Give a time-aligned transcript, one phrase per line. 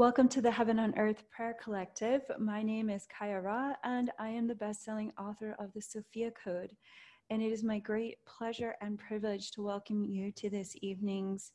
[0.00, 2.22] Welcome to the Heaven on Earth Prayer Collective.
[2.38, 6.30] My name is Kaia Ra, and I am the best selling author of the Sophia
[6.42, 6.74] Code.
[7.28, 11.52] And it is my great pleasure and privilege to welcome you to this evening's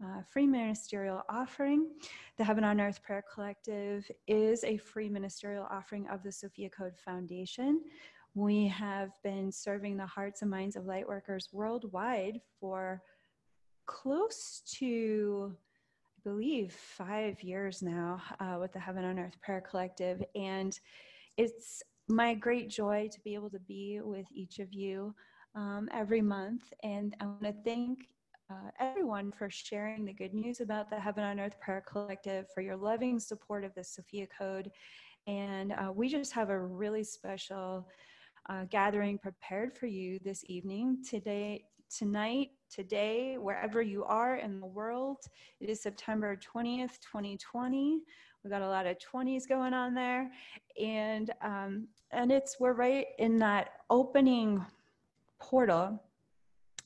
[0.00, 1.88] uh, free ministerial offering.
[2.36, 6.94] The Heaven on Earth Prayer Collective is a free ministerial offering of the Sophia Code
[7.04, 7.82] Foundation.
[8.36, 13.02] We have been serving the hearts and minds of lightworkers worldwide for
[13.86, 15.56] close to
[16.18, 20.22] I believe five years now uh, with the Heaven on Earth Prayer Collective.
[20.34, 20.78] And
[21.36, 25.14] it's my great joy to be able to be with each of you
[25.54, 26.72] um, every month.
[26.82, 28.08] And I want to thank
[28.50, 32.62] uh, everyone for sharing the good news about the Heaven on Earth Prayer Collective, for
[32.62, 34.70] your loving support of the Sophia Code.
[35.28, 37.86] And uh, we just have a really special
[38.48, 41.04] uh, gathering prepared for you this evening.
[41.08, 45.18] Today, tonight, today, wherever you are in the world.
[45.60, 48.02] It is September 20th, 2020.
[48.44, 50.30] We got a lot of 20s going on there.
[50.80, 54.64] And, um, and it's, we're right in that opening
[55.38, 56.02] portal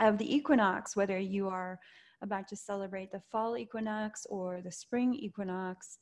[0.00, 1.78] of the equinox, whether you are
[2.22, 5.98] about to celebrate the fall equinox or the spring equinox.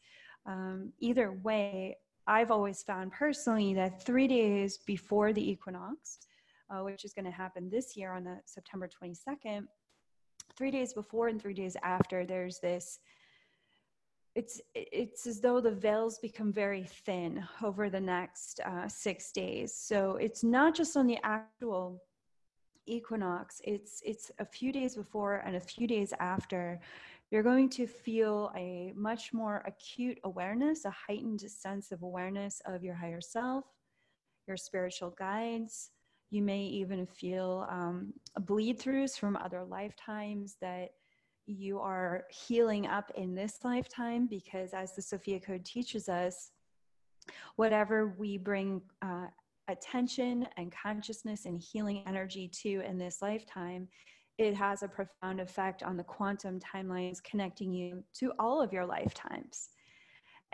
[0.46, 6.18] Um, either way, I've always found personally that three days before the equinox,
[6.70, 9.66] uh, which is going to happen this year on the September 22nd,
[10.56, 13.00] three days before and three days after, there's this.
[14.36, 19.74] It's it's as though the veils become very thin over the next uh, six days.
[19.74, 22.00] So it's not just on the actual
[22.86, 23.60] equinox.
[23.64, 26.80] It's it's a few days before and a few days after.
[27.30, 32.82] You're going to feel a much more acute awareness, a heightened sense of awareness of
[32.82, 33.64] your higher self,
[34.48, 35.90] your spiritual guides,
[36.30, 40.90] you may even feel um, bleed throughs from other lifetimes that
[41.46, 46.52] you are healing up in this lifetime because, as the Sophia Code teaches us,
[47.56, 49.26] whatever we bring uh,
[49.68, 53.88] attention and consciousness and healing energy to in this lifetime,
[54.38, 58.86] it has a profound effect on the quantum timelines connecting you to all of your
[58.86, 59.70] lifetimes.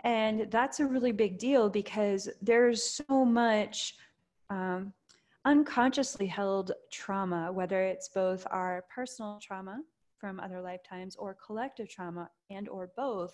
[0.03, 3.95] And that's a really big deal because there's so much
[4.49, 4.93] um,
[5.47, 9.79] unconsciously held trauma, whether it's both our personal trauma
[10.19, 13.33] from other lifetimes or collective trauma and or both,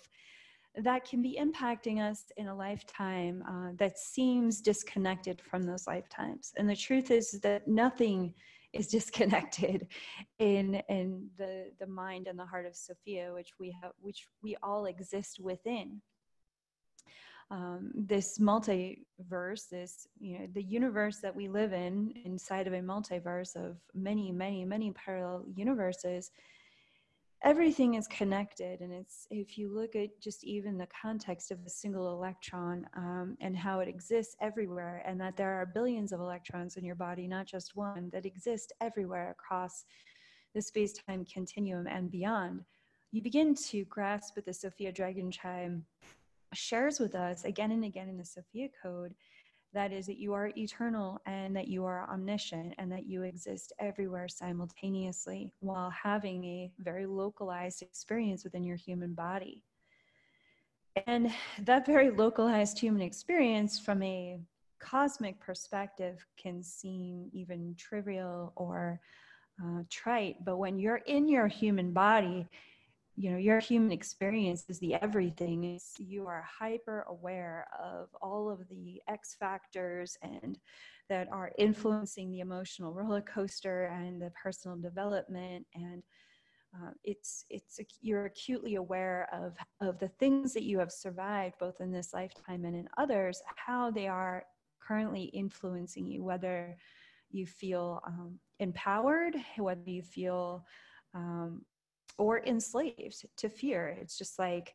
[0.76, 6.52] that can be impacting us in a lifetime uh, that seems disconnected from those lifetimes.
[6.56, 8.32] And the truth is that nothing
[8.72, 9.86] is disconnected
[10.40, 14.56] in in the the mind and the heart of Sophia, which we have, which we
[14.64, 16.00] all exist within
[17.50, 22.80] um, this multiverse, this, you know, the universe that we live in inside of a
[22.80, 26.30] multiverse of many, many, many parallel universes,
[27.42, 28.80] everything is connected.
[28.80, 33.36] And it's, if you look at just even the context of a single electron um,
[33.40, 37.28] and how it exists everywhere, and that there are billions of electrons in your body,
[37.28, 39.84] not just one, that exist everywhere across
[40.54, 42.64] the space time continuum and beyond,
[43.12, 45.80] you begin to grasp with the Sophia Dragon Tribe
[46.54, 49.14] shares with us again and again in the Sophia Code
[49.74, 53.72] that is that you are eternal and that you are omniscient and that you exist
[53.80, 59.62] everywhere simultaneously while having a very localized experience within your human body.
[61.08, 61.32] And
[61.62, 64.38] that very localized human experience from a
[64.78, 69.00] cosmic perspective can seem even trivial or
[69.62, 72.46] uh, trite, but when you're in your human body,
[73.16, 75.78] you know your human experience is the everything.
[75.98, 80.58] You are hyper aware of all of the x factors and
[81.08, 85.66] that are influencing the emotional roller coaster and the personal development.
[85.74, 86.02] And
[86.74, 91.80] uh, it's it's you're acutely aware of of the things that you have survived both
[91.80, 94.44] in this lifetime and in others how they are
[94.80, 96.76] currently influencing you whether
[97.30, 100.64] you feel um, empowered whether you feel
[101.14, 101.62] um,
[102.18, 103.96] or enslaved to fear.
[104.00, 104.74] It's just like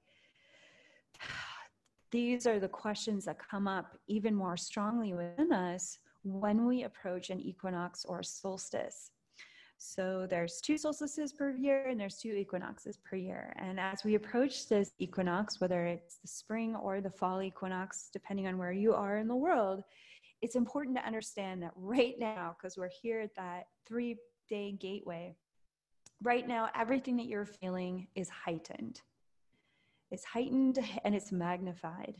[2.12, 7.30] these are the questions that come up even more strongly within us when we approach
[7.30, 9.12] an equinox or solstice.
[9.82, 13.54] So there's two solstices per year and there's two equinoxes per year.
[13.58, 18.48] And as we approach this equinox, whether it's the spring or the fall equinox, depending
[18.48, 19.84] on where you are in the world,
[20.42, 24.18] it's important to understand that right now, because we're here at that three
[24.50, 25.34] day gateway,
[26.22, 29.02] right now, everything that you're feeling is heightened.
[30.12, 32.16] It's heightened and it's magnified.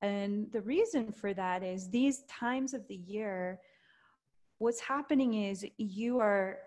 [0.00, 3.60] And the reason for that is these times of the year,
[4.58, 6.58] what's happening is you are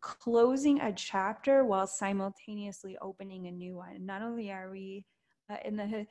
[0.00, 4.04] closing a chapter while simultaneously opening a new one.
[4.04, 5.06] Not only are we
[5.48, 6.06] uh, in the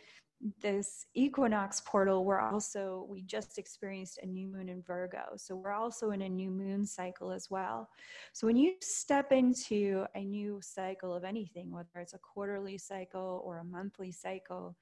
[0.59, 5.23] this equinox portal we're also we just experienced a new moon in virgo.
[5.35, 7.89] So we're also in a new moon cycle as well.
[8.33, 13.41] So when you step into a new cycle of anything whether it's a quarterly cycle
[13.45, 14.75] or a monthly cycle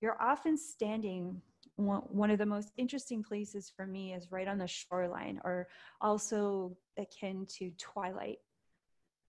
[0.00, 1.40] you're often standing
[1.76, 5.68] one of the most interesting places for me is right on the shoreline or
[6.00, 8.38] also akin to twilight.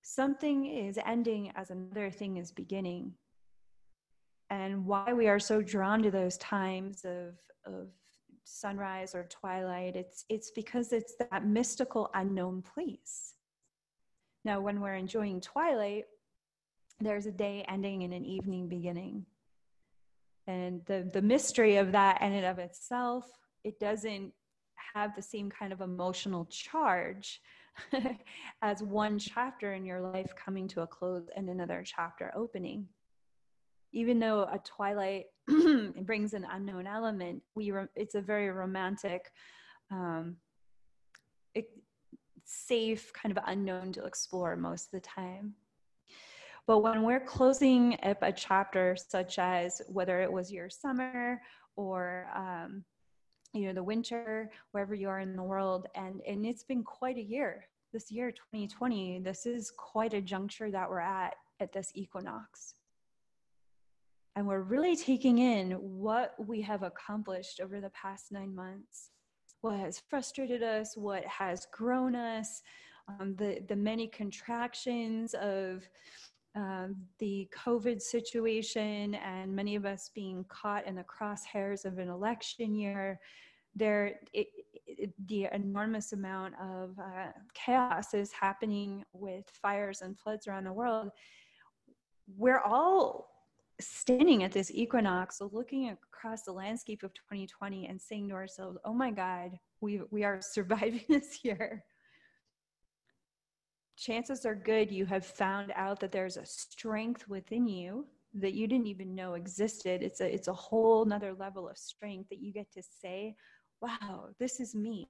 [0.01, 3.13] Something is ending as another thing is beginning
[4.49, 7.35] and why we are so drawn to those times of
[7.65, 7.87] of
[8.43, 13.35] sunrise or twilight it's it's because it's that mystical unknown place.
[14.43, 16.05] Now when we're enjoying twilight
[16.99, 19.25] there's a day ending and an evening beginning.
[20.47, 23.25] And the the mystery of that in and of itself
[23.63, 24.33] it doesn't
[24.95, 27.41] have the same kind of emotional charge
[28.61, 32.87] as one chapter in your life coming to a close and another chapter opening
[33.91, 35.25] even though a twilight
[36.01, 39.31] brings an unknown element we re- it's a very romantic
[39.91, 40.35] um,
[41.55, 41.69] it,
[42.49, 45.53] safe kind of unknown to explore most of the time.
[46.67, 51.41] But when we're closing up a chapter such as whether it was your summer
[51.75, 52.83] or um,
[53.53, 57.17] you know the winter wherever you are in the world and and it's been quite
[57.17, 57.65] a year.
[57.91, 62.75] This year 2020 this is quite a juncture that we're at at this equinox
[64.39, 69.09] and we're really taking in what we have accomplished over the past nine months,
[69.59, 72.61] what has frustrated us, what has grown us,
[73.09, 75.83] um, the, the many contractions of
[76.55, 82.07] um, the COVID situation, and many of us being caught in the crosshairs of an
[82.07, 83.19] election year.
[83.75, 84.47] There, it,
[84.87, 90.71] it, the enormous amount of uh, chaos is happening with fires and floods around the
[90.71, 91.09] world.
[92.37, 93.38] We're all
[93.79, 98.93] standing at this equinox, looking across the landscape of 2020 and saying to ourselves, oh
[98.93, 101.83] my God, we, we are surviving this year.
[103.97, 108.67] Chances are good you have found out that there's a strength within you that you
[108.67, 110.03] didn't even know existed.
[110.03, 113.35] It's a, it's a whole nother level of strength that you get to say,
[113.81, 115.07] wow, this is me.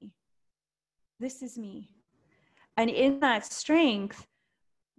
[1.19, 1.89] This is me.
[2.77, 4.25] And in that strength,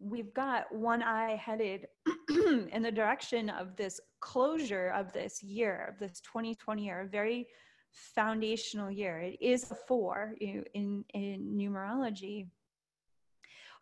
[0.01, 1.87] we've got one eye headed
[2.29, 7.47] in the direction of this closure of this year, of this 2020 year, a very
[7.93, 9.19] foundational year.
[9.19, 11.05] It is a four in, in
[11.55, 12.47] numerology.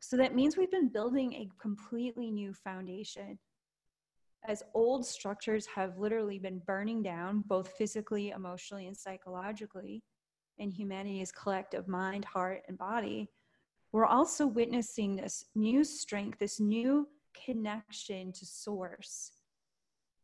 [0.01, 3.39] So that means we've been building a completely new foundation.
[4.47, 10.03] As old structures have literally been burning down, both physically, emotionally, and psychologically,
[10.59, 13.29] in humanity's collective mind, heart, and body,
[13.99, 17.09] we're also witnessing this new strength, this new
[17.45, 19.33] connection to source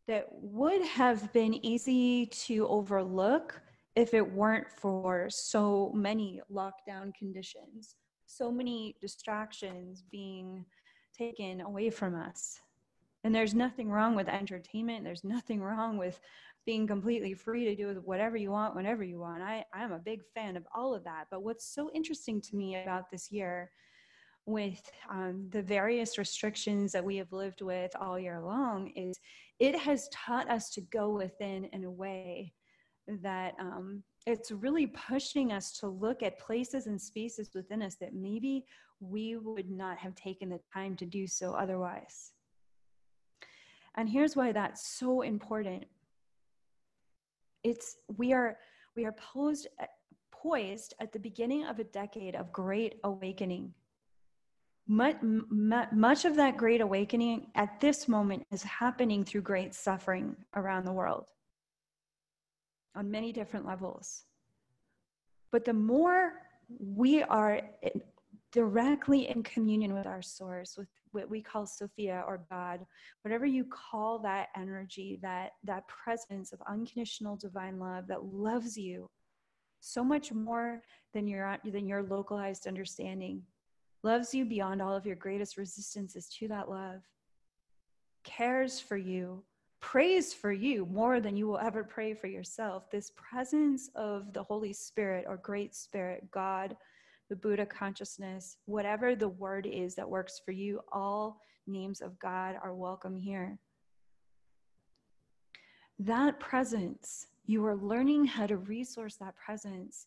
[0.07, 3.61] that would have been easy to overlook
[3.97, 10.65] if it weren't for so many lockdown conditions, so many distractions being
[11.19, 12.61] taken away from us.
[13.25, 16.21] And there's nothing wrong with entertainment, there's nothing wrong with
[16.67, 19.43] being completely free to do whatever you want whenever you want.
[19.43, 21.27] I, I'm a big fan of all of that.
[21.31, 23.71] But what's so interesting to me about this year
[24.47, 29.19] with um, the various restrictions that we have lived with all year long is
[29.59, 32.53] it has taught us to go within in a way
[33.23, 38.15] that um, it's really pushing us to look at places and spaces within us that
[38.15, 38.65] maybe
[39.01, 42.33] we would not have taken the time to do so otherwise.
[43.97, 45.85] And here's why that's so important
[47.65, 48.59] it's we are
[48.95, 49.87] we are posed uh,
[50.31, 53.73] poised at the beginning of a decade of great awakening.
[54.87, 60.85] Much, much of that great awakening at this moment is happening through great suffering around
[60.85, 61.31] the world
[62.95, 64.25] on many different levels.
[65.51, 66.35] But the more
[66.79, 67.63] we are
[68.55, 72.87] directly in communion with our source with what we call sophia or god
[73.23, 79.11] whatever you call that energy that that presence of unconditional divine love that loves you
[79.81, 80.81] so much more
[81.13, 83.43] than your than your localized understanding
[84.05, 87.01] loves you beyond all of your greatest resistances to that love
[88.23, 89.43] cares for you
[89.81, 92.91] prays for you more than you will ever pray for yourself.
[92.91, 96.75] This presence of the holy spirit or great spirit god
[97.29, 102.57] the Buddha consciousness, whatever the word is that works for you, all names of God
[102.63, 103.59] are welcome here.
[105.99, 110.07] That presence, you are learning how to resource that presence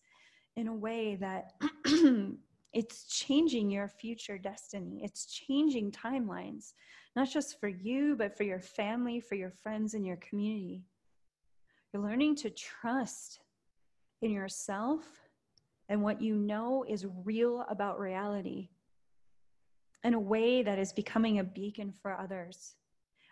[0.56, 1.54] in a way that
[2.74, 5.02] it's changing your future destiny.
[5.04, 6.74] It's changing timelines,
[7.16, 10.84] not just for you, but for your family, for your friends, and your community.
[11.94, 13.40] You're learning to trust
[14.22, 15.27] in yourself
[15.89, 18.70] and what you know is real about reality
[20.03, 22.75] in a way that is becoming a beacon for others.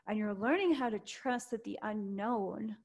[0.07, 2.75] And you're learning how to trust that the unknown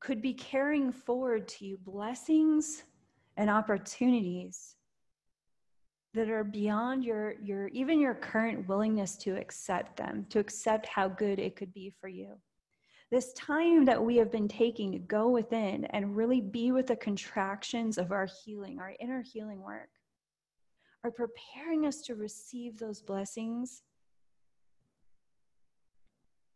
[0.00, 2.84] could be carrying forward to you blessings
[3.36, 4.76] and opportunities
[6.12, 11.08] that are beyond your your even your current willingness to accept them to accept how
[11.08, 12.36] good it could be for you
[13.10, 16.96] this time that we have been taking to go within and really be with the
[16.96, 19.90] contractions of our healing our inner healing work
[21.04, 23.82] are preparing us to receive those blessings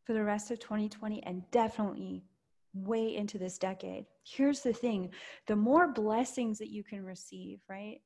[0.05, 2.25] for the rest of 2020 and definitely
[2.73, 4.07] way into this decade.
[4.25, 5.11] Here's the thing
[5.47, 8.01] the more blessings that you can receive, right?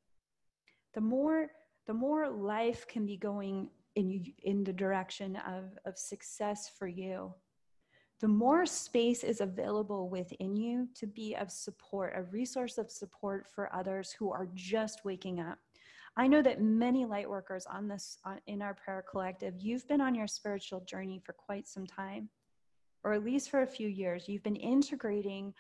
[0.95, 1.49] The more
[1.87, 7.33] the more life can be going in in the direction of, of success for you
[8.23, 13.47] the more space is available within you to be of support a resource of support
[13.55, 15.59] for others who are just waking up
[16.17, 20.01] i know that many light workers on this on, in our prayer collective you've been
[20.01, 22.29] on your spiritual journey for quite some time
[23.05, 25.53] or at least for a few years, you've been integrating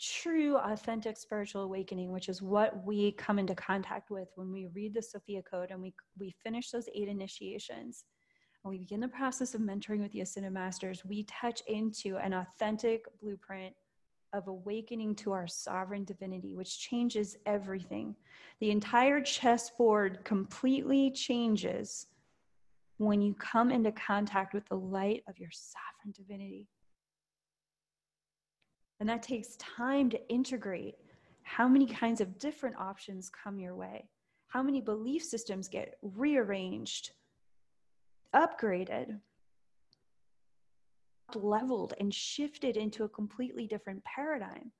[0.00, 4.92] true, authentic spiritual awakening, which is what we come into contact with when we read
[4.92, 8.04] the Sophia Code and we, we finish those eight initiations.
[8.66, 12.32] And we begin the process of mentoring with the Ascended Masters, we touch into an
[12.32, 13.72] authentic blueprint
[14.32, 18.16] of awakening to our sovereign divinity, which changes everything.
[18.58, 22.08] The entire chessboard completely changes
[22.96, 26.66] when you come into contact with the light of your sovereign divinity.
[28.98, 30.96] And that takes time to integrate
[31.44, 34.08] how many kinds of different options come your way,
[34.48, 37.12] how many belief systems get rearranged,
[38.34, 39.18] upgraded,
[41.34, 44.72] leveled, and shifted into a completely different paradigm.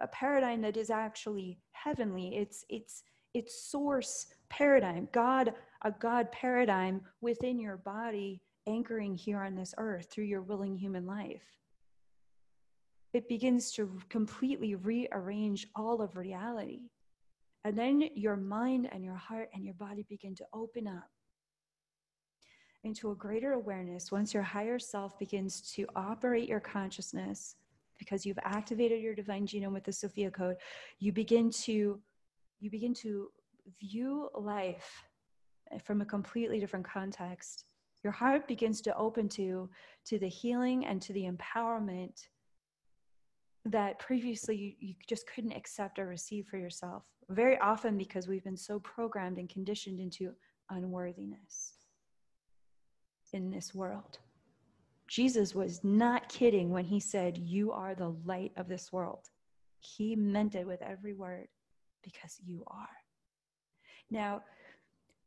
[0.00, 2.36] A paradigm that is actually heavenly.
[2.36, 3.04] It's it's
[3.34, 5.08] it's source paradigm.
[5.12, 5.54] God
[5.84, 11.06] a God paradigm within your body, anchoring here on this earth through your willing human
[11.06, 11.42] life.
[13.12, 16.80] It begins to completely rearrange all of reality.
[17.64, 21.10] And then your mind and your heart and your body begin to open up
[22.84, 27.56] into a greater awareness once your higher self begins to operate your consciousness.
[27.98, 30.56] Because you've activated your divine genome with the sophia code
[30.98, 32.00] you begin to
[32.58, 33.28] you begin to
[33.80, 35.04] view life
[35.84, 37.64] from a completely different context.
[38.02, 39.70] Your heart begins to open to
[40.06, 42.26] to the healing and to the empowerment
[43.64, 47.04] that previously you, you, just couldn't accept or receive for yourself.
[47.28, 50.32] Very often because we've been so programmed and conditioned into
[50.70, 51.81] unworthiness
[53.32, 54.18] in this world.
[55.08, 59.28] Jesus was not kidding when he said you are the light of this world.
[59.78, 61.48] He meant it with every word
[62.02, 62.88] because you are.
[64.10, 64.42] Now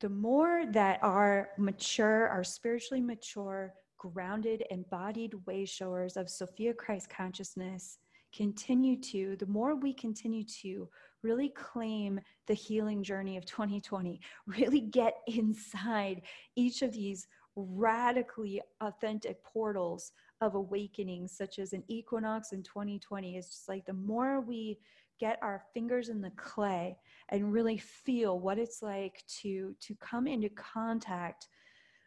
[0.01, 7.09] the more that our mature, our spiritually mature, grounded, embodied way showers of Sophia Christ
[7.09, 7.99] consciousness
[8.35, 10.89] continue to, the more we continue to
[11.23, 16.21] really claim the healing journey of 2020, really get inside
[16.55, 23.37] each of these radically authentic portals of awakening, such as an equinox in 2020.
[23.37, 24.79] It's just like the more we
[25.19, 26.97] get our fingers in the clay
[27.29, 31.47] and really feel what it's like to to come into contact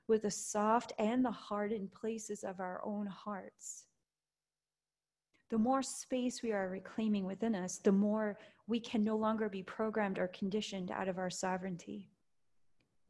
[0.09, 3.87] with the soft and the hardened places of our own hearts
[5.51, 9.63] the more space we are reclaiming within us the more we can no longer be
[9.63, 12.11] programmed or conditioned out of our sovereignty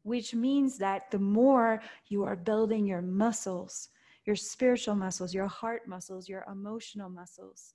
[0.03, 3.89] which means that the more you are building your muscles
[4.25, 7.73] your spiritual muscles your heart muscles your emotional muscles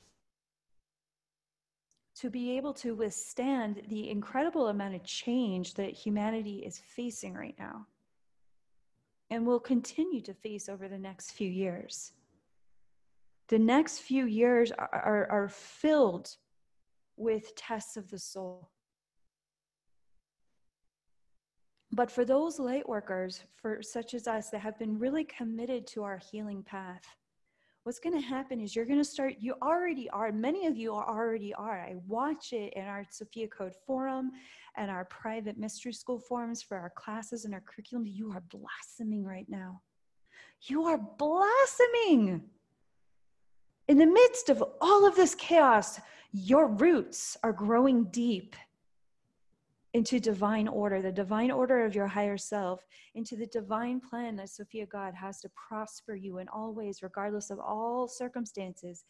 [2.15, 7.57] to be able to withstand the incredible amount of change that humanity is facing right
[7.59, 7.87] now
[9.31, 12.13] and will continue to face over the next few years.
[13.49, 16.37] The next few years are, are, are filled
[17.17, 18.71] with tests of the soul.
[21.95, 26.03] But for those light workers, for such as us that have been really committed to
[26.03, 27.05] our healing path,
[27.85, 30.93] what's going to happen is you're going to start you already are many of you
[30.93, 31.81] are already are.
[31.81, 34.33] I watch it in our sophia code forum
[34.77, 38.07] and our private mystery school forums for our classes and our curriculum.
[38.09, 39.81] You are blossoming right now.
[40.63, 42.43] You are blossoming.
[43.87, 46.01] In the midst of all of this chaos
[46.33, 48.57] your roots are growing deep
[49.95, 52.85] into divine order, the divine order of your higher self,
[53.15, 57.49] into the divine plan that Sophia God has to prosper you in all ways, regardless
[57.49, 59.05] of all circumstances.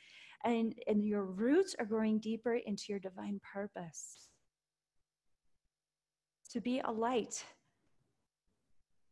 [0.44, 4.28] And, and your roots are growing deeper into your divine purpose.
[6.50, 7.42] To be a light,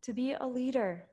[0.03, 1.07] to be a leader,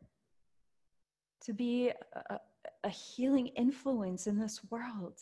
[1.46, 1.94] to be
[2.30, 2.40] a,
[2.84, 5.20] a healing influence in this world,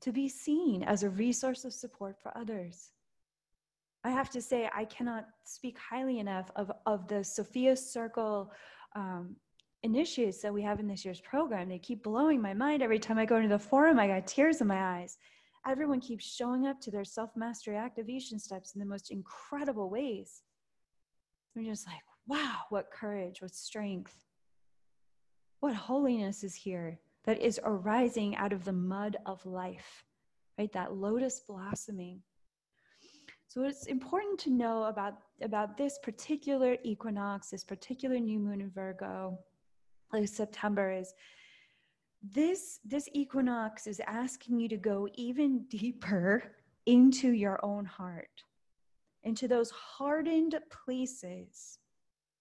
[0.00, 2.90] to be seen as a resource of support for others
[4.04, 8.50] I have to say, I cannot speak highly enough of, of the Sophia Circle
[8.96, 9.36] um,
[9.84, 11.68] initiates that we have in this year's program.
[11.68, 13.98] They keep blowing my mind every time I go into the forum.
[13.98, 15.18] I got tears in my eyes.
[15.66, 20.42] Everyone keeps showing up to their self mastery activation steps in the most incredible ways.
[21.56, 24.14] I'm just like, wow, what courage, what strength,
[25.60, 30.04] what holiness is here that is arising out of the mud of life,
[30.58, 30.72] right?
[30.72, 32.22] That lotus blossoming
[33.52, 38.70] so what's important to know about, about this particular equinox, this particular new moon in
[38.70, 39.38] Virgo,
[40.10, 41.12] like September is
[42.22, 46.42] this, this equinox is asking you to go even deeper
[46.86, 48.42] into your own heart,
[49.24, 51.78] into those hardened places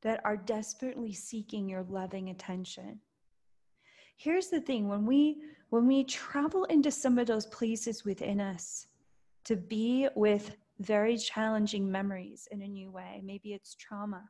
[0.03, 3.01] that are desperately seeking your loving attention.
[4.15, 5.41] Here's the thing when we
[5.72, 8.88] when we travel into some of those places within us
[9.44, 13.21] to be with very challenging memories in a new way.
[13.23, 14.23] Maybe it's trauma,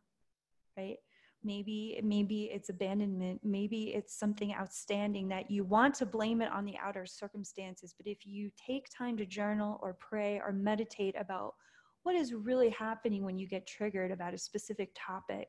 [0.77, 0.97] right?
[1.43, 3.41] Maybe maybe it's abandonment.
[3.43, 7.95] Maybe it's something outstanding that you want to blame it on the outer circumstances.
[7.97, 11.55] But if you take time to journal or pray or meditate about
[12.03, 15.47] what is really happening when you get triggered about a specific topic,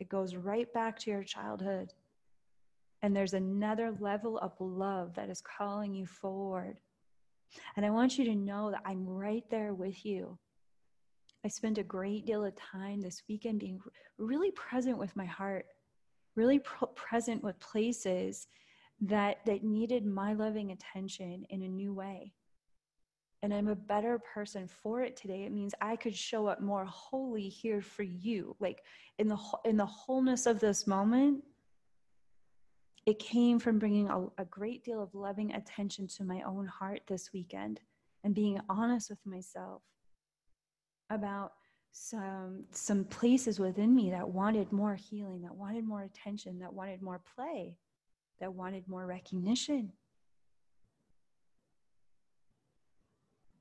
[0.00, 1.92] it goes right back to your childhood.
[3.02, 6.78] And there's another level of love that is calling you forward
[7.76, 10.38] and I want you to know that I'm right there with you.
[11.44, 13.80] I spent a great deal of time this weekend being
[14.18, 15.66] really present with my heart,
[16.36, 18.46] really pr- present with places
[19.02, 22.32] that that needed my loving attention in a new way.
[23.42, 25.42] And I'm a better person for it today.
[25.42, 28.82] It means I could show up more wholly here for you, like
[29.18, 31.44] in the in the wholeness of this moment
[33.06, 37.02] it came from bringing a, a, great deal of loving attention to my own heart
[37.06, 37.80] this weekend
[38.22, 39.82] and being honest with myself
[41.10, 41.52] about
[41.92, 47.00] some some places within me that wanted more healing that wanted more attention that wanted
[47.00, 47.76] more play
[48.40, 49.92] that wanted more recognition.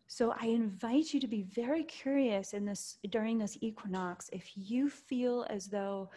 [0.08, 4.90] So i invite you to be very curious in this during this equinox if you
[4.90, 6.10] feel as though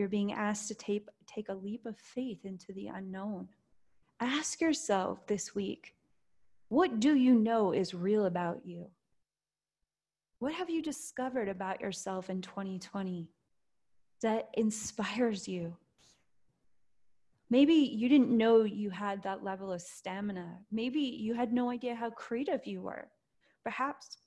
[0.00, 3.48] you're being asked to take, take a leap of faith into the unknown.
[4.20, 5.94] Ask yourself this week
[6.68, 8.86] what do you know is real about you?
[10.38, 13.28] What have you discovered about yourself in 2020
[14.22, 15.76] that inspires you?
[17.50, 20.58] Maybe you didn't know you had that level of stamina.
[20.70, 23.08] Maybe you had no idea how creative you were.
[23.64, 24.18] Perhaps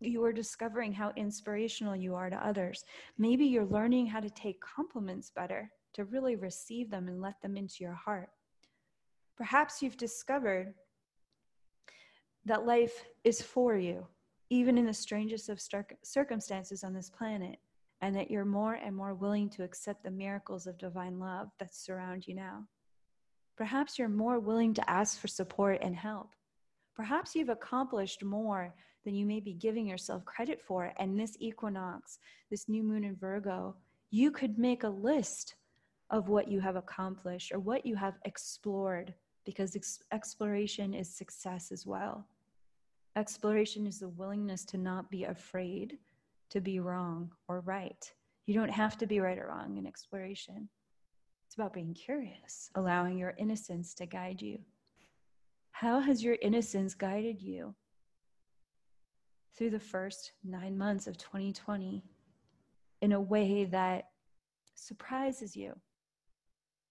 [0.00, 2.84] you are discovering how inspirational you are to others.
[3.18, 7.56] Maybe you're learning how to take compliments better, to really receive them and let them
[7.56, 8.30] into your heart.
[9.36, 10.74] Perhaps you've discovered
[12.44, 14.06] that life is for you,
[14.50, 15.62] even in the strangest of
[16.02, 17.58] circumstances on this planet,
[18.00, 21.74] and that you're more and more willing to accept the miracles of divine love that
[21.74, 22.64] surround you now.
[23.56, 26.30] Perhaps you're more willing to ask for support and help.
[26.96, 28.74] Perhaps you've accomplished more
[29.04, 30.92] than you may be giving yourself credit for.
[30.98, 32.18] And this equinox,
[32.50, 33.76] this new moon in Virgo,
[34.10, 35.54] you could make a list
[36.12, 39.12] of what you have accomplished or what you have explored
[39.44, 42.26] because ex- exploration is success as well.
[43.16, 45.98] Exploration is the willingness to not be afraid
[46.50, 48.12] to be wrong or right.
[48.46, 50.68] You don't have to be right or wrong in exploration.
[51.46, 54.58] It's about being curious, allowing your innocence to guide you.
[55.72, 57.74] How has your innocence guided you?
[59.54, 62.02] through the first nine months of 2020
[63.02, 64.08] in a way that
[64.74, 65.78] surprises you,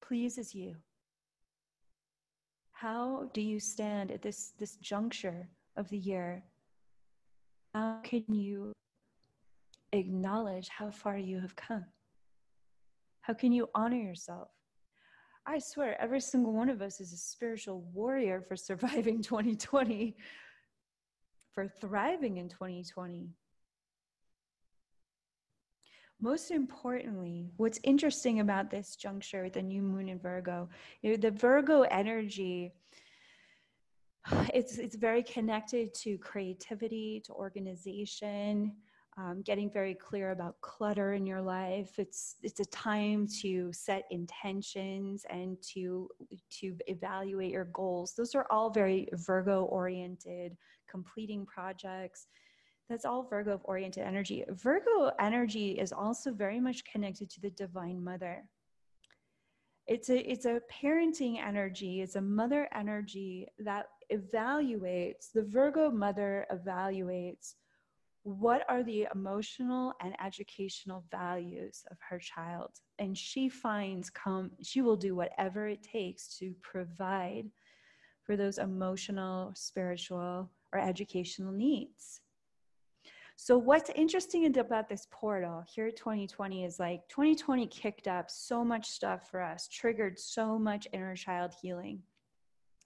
[0.02, 0.76] pleases you?
[2.72, 6.44] How do you stand at this, this juncture of the year?
[7.74, 8.74] How can you
[9.94, 11.86] acknowledge how far you have come?
[13.22, 14.50] How can you honor yourself?
[15.46, 20.16] I swear, every single one of us is a spiritual warrior for surviving 2020
[21.54, 23.30] for thriving in 2020.
[26.22, 30.70] Most importantly, what's interesting about this juncture with the new moon in Virgo,
[31.02, 32.72] you know, the Virgo energy
[34.54, 38.74] it's it's very connected to creativity, to organization,
[39.18, 41.98] um, getting very clear about clutter in your life.
[41.98, 46.10] It's it's a time to set intentions and to
[46.60, 48.14] to evaluate your goals.
[48.16, 50.56] Those are all very Virgo oriented,
[50.90, 52.28] completing projects.
[52.89, 54.44] That's all Virgo oriented energy.
[54.50, 58.44] Virgo energy is also very much connected to the divine mother.
[59.88, 66.46] It's a it's a parenting energy, it's a mother energy that evaluates, the Virgo mother
[66.52, 67.56] evaluates
[68.24, 74.82] what are the emotional and educational values of her child and she finds come she
[74.82, 77.50] will do whatever it takes to provide
[78.24, 82.22] for those emotional spiritual or educational needs
[83.44, 88.88] so what's interesting about this portal here 2020 is like 2020 kicked up so much
[88.88, 92.04] stuff for us triggered so much inner child healing.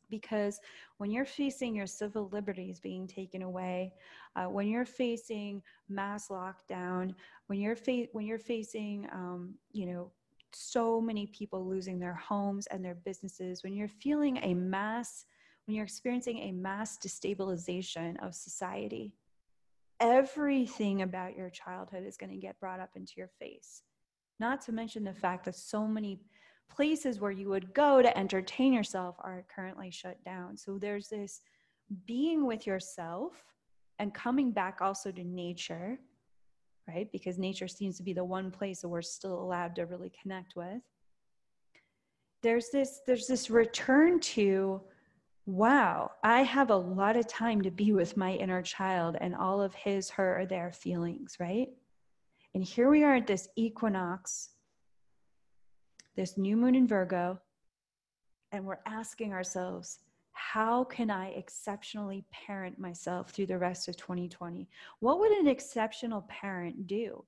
[0.09, 0.61] Because
[0.97, 3.91] when you're facing your civil liberties being taken away,
[4.37, 7.13] uh, when you're facing mass lockdown,
[7.47, 10.09] when you're fa- when you're facing, um, you know,
[10.53, 15.25] so many people losing their homes and their businesses, when you're feeling a mass,
[15.65, 19.11] when you're experiencing a mass destabilization of society,
[19.99, 23.83] everything about your childhood is going to get brought up into your face.
[24.39, 26.19] Not to mention the fact that so many
[26.69, 30.57] places where you would go to entertain yourself are currently shut down.
[30.57, 31.41] So there's this
[32.05, 33.33] being with yourself
[33.99, 35.97] and coming back also to nature,
[36.87, 37.09] right?
[37.11, 40.55] Because nature seems to be the one place that we're still allowed to really connect
[40.55, 40.81] with.
[42.43, 44.81] There's this there's this return to
[45.45, 49.61] wow, I have a lot of time to be with my inner child and all
[49.61, 51.69] of his, her, or their feelings, right?
[52.53, 54.49] And here we are at this equinox
[56.15, 57.39] this new moon in Virgo,
[58.51, 59.99] and we're asking ourselves,
[60.31, 64.67] how can I exceptionally parent myself through the rest of 2020?
[64.99, 67.23] What would an exceptional parent do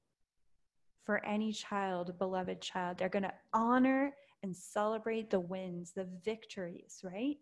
[1.06, 2.98] for any child, beloved child?
[2.98, 7.38] They're going to honor and celebrate the wins, the victories, right?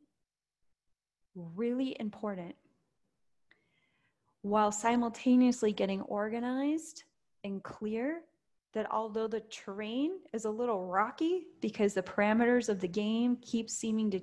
[1.36, 2.56] Really important.
[4.42, 7.04] While simultaneously getting organized
[7.44, 8.22] and clear
[8.74, 13.70] that although the terrain is a little rocky because the parameters of the game keep
[13.70, 14.20] seeming to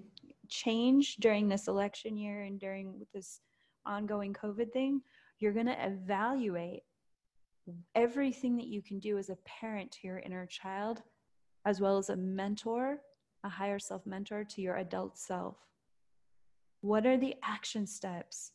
[0.49, 3.41] change during this election year and during this
[3.87, 5.01] ongoing COVID thing,
[5.39, 6.83] you're going to evaluate
[7.95, 11.03] everything that you can do as a parent to your inner child,
[11.65, 12.99] as well as a mentor,
[13.45, 15.57] a higher self mentor to your adult self.
[16.83, 18.53] What are the action steps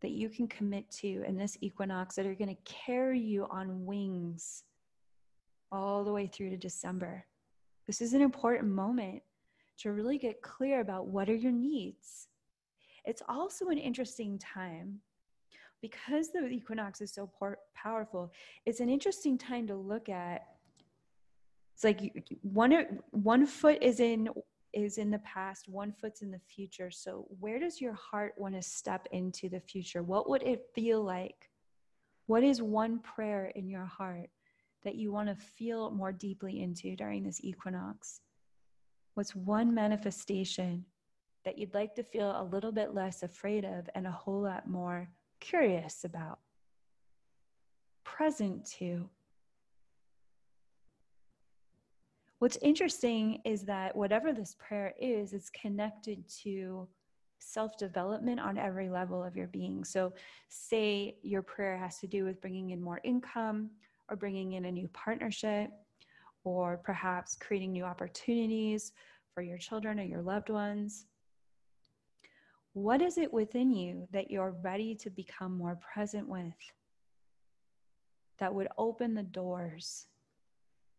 [0.00, 3.84] that you can commit to in this equinox that are going to carry you on
[3.84, 4.62] wings?
[5.70, 7.24] all the way through to December.
[7.86, 9.22] This is an important moment
[9.78, 12.28] to really get clear about what are your needs.
[13.04, 15.00] It's also an interesting time
[15.80, 17.30] because the equinox is so
[17.74, 18.32] powerful.
[18.66, 20.46] It's an interesting time to look at.
[21.74, 24.28] It's like one one foot is in
[24.72, 26.90] is in the past, one foot's in the future.
[26.90, 30.02] So where does your heart want to step into the future?
[30.02, 31.50] What would it feel like?
[32.26, 34.30] What is one prayer in your heart?
[34.84, 38.20] that you want to feel more deeply into during this equinox?
[39.14, 40.84] What's one manifestation
[41.44, 44.68] that you'd like to feel a little bit less afraid of and a whole lot
[44.68, 45.08] more
[45.40, 46.38] curious about?
[48.04, 49.08] Present to.
[52.38, 56.88] What's interesting is that whatever this prayer is, it's connected to
[57.40, 59.84] self development on every level of your being.
[59.84, 60.12] So,
[60.48, 63.70] say your prayer has to do with bringing in more income,
[64.08, 65.70] or bringing in a new partnership
[66.44, 68.92] or perhaps creating new opportunities
[69.34, 71.06] for your children or your loved ones.
[72.72, 76.54] What is it within you that you're ready to become more present with?
[78.38, 80.06] That would open the doors.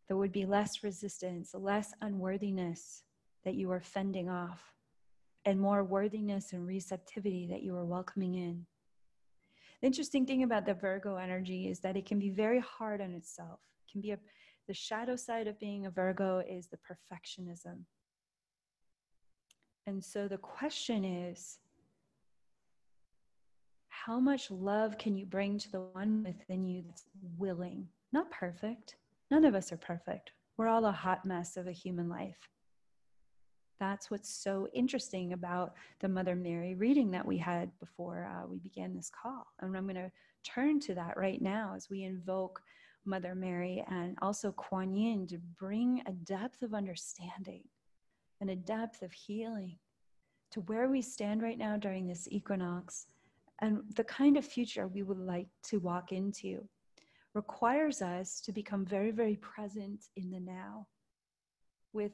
[0.09, 3.03] There would be less resistance, less unworthiness
[3.45, 4.73] that you are fending off,
[5.45, 8.65] and more worthiness and receptivity that you are welcoming in.
[9.81, 13.13] The interesting thing about the Virgo energy is that it can be very hard on
[13.13, 13.59] itself.
[13.87, 14.19] It can be a,
[14.67, 17.83] the shadow side of being a Virgo is the perfectionism.
[19.85, 21.59] And so the question is
[23.89, 27.05] how much love can you bring to the one within you that's
[27.37, 28.95] willing, not perfect?
[29.31, 30.31] None of us are perfect.
[30.57, 32.49] We're all a hot mess of a human life
[33.79, 38.57] that's what's so interesting about the Mother Mary reading that we had before uh, we
[38.57, 39.47] began this call.
[39.59, 40.11] And I'm going to
[40.43, 42.61] turn to that right now as we invoke
[43.05, 47.63] Mother Mary and also Kuan Yin to bring a depth of understanding
[48.41, 49.77] and a depth of healing
[50.51, 53.07] to where we stand right now during this equinox
[53.61, 56.67] and the kind of future we would like to walk into
[57.33, 60.87] requires us to become very, very present in the now
[61.93, 62.11] with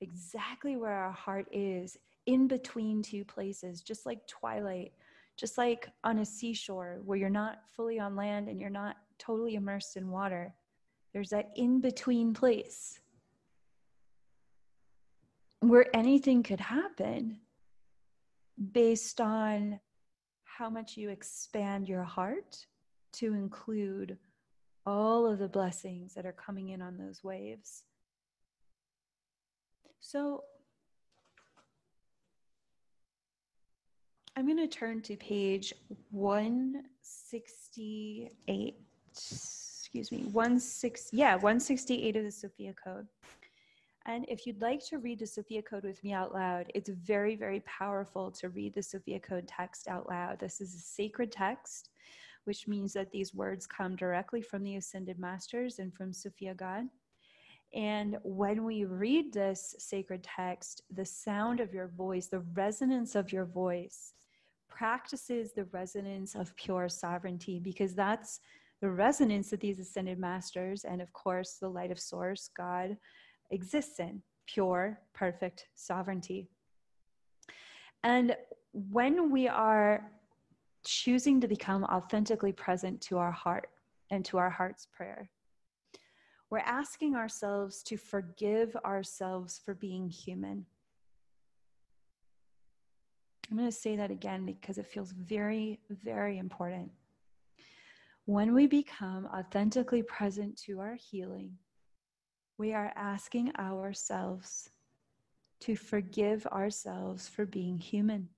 [0.00, 4.92] exactly where our heart is in between two places, just like twilight,
[5.36, 9.54] just like on a seashore where you're not fully on land and you're not totally
[9.54, 10.54] immersed in water.
[11.12, 13.00] There's that in between place
[15.60, 17.38] where anything could happen
[18.72, 19.80] based on
[20.44, 22.66] how much you expand your heart
[23.12, 24.16] to include
[24.86, 27.82] all of the blessings that are coming in on those waves.
[30.00, 30.44] So
[34.36, 35.74] I'm going to turn to page
[36.10, 38.76] 168.
[39.12, 43.08] Excuse me, 16, yeah, 168 of the Sophia Code.
[44.04, 47.34] And if you'd like to read the Sophia Code with me out loud, it's very,
[47.34, 50.38] very powerful to read the Sophia Code text out loud.
[50.38, 51.88] This is a sacred text,
[52.46, 56.84] which means that these words come directly from the Ascended Masters and from Sophia God.
[57.74, 63.32] And when we read this sacred text, the sound of your voice, the resonance of
[63.32, 64.14] your voice,
[64.68, 68.40] practices the resonance of pure sovereignty because that's
[68.80, 72.96] the resonance that these ascended masters and, of course, the light of source, God,
[73.50, 76.48] exists in pure, perfect sovereignty.
[78.04, 78.36] And
[78.72, 80.10] when we are
[80.86, 83.68] choosing to become authentically present to our heart
[84.10, 85.28] and to our heart's prayer,
[86.48, 90.64] we're asking ourselves to forgive ourselves for being human.
[93.50, 96.90] I'm going to say that again because it feels very, very important.
[98.24, 101.52] When we become authentically present to our healing,
[102.58, 104.70] we are asking ourselves
[105.60, 108.28] to forgive ourselves for being human.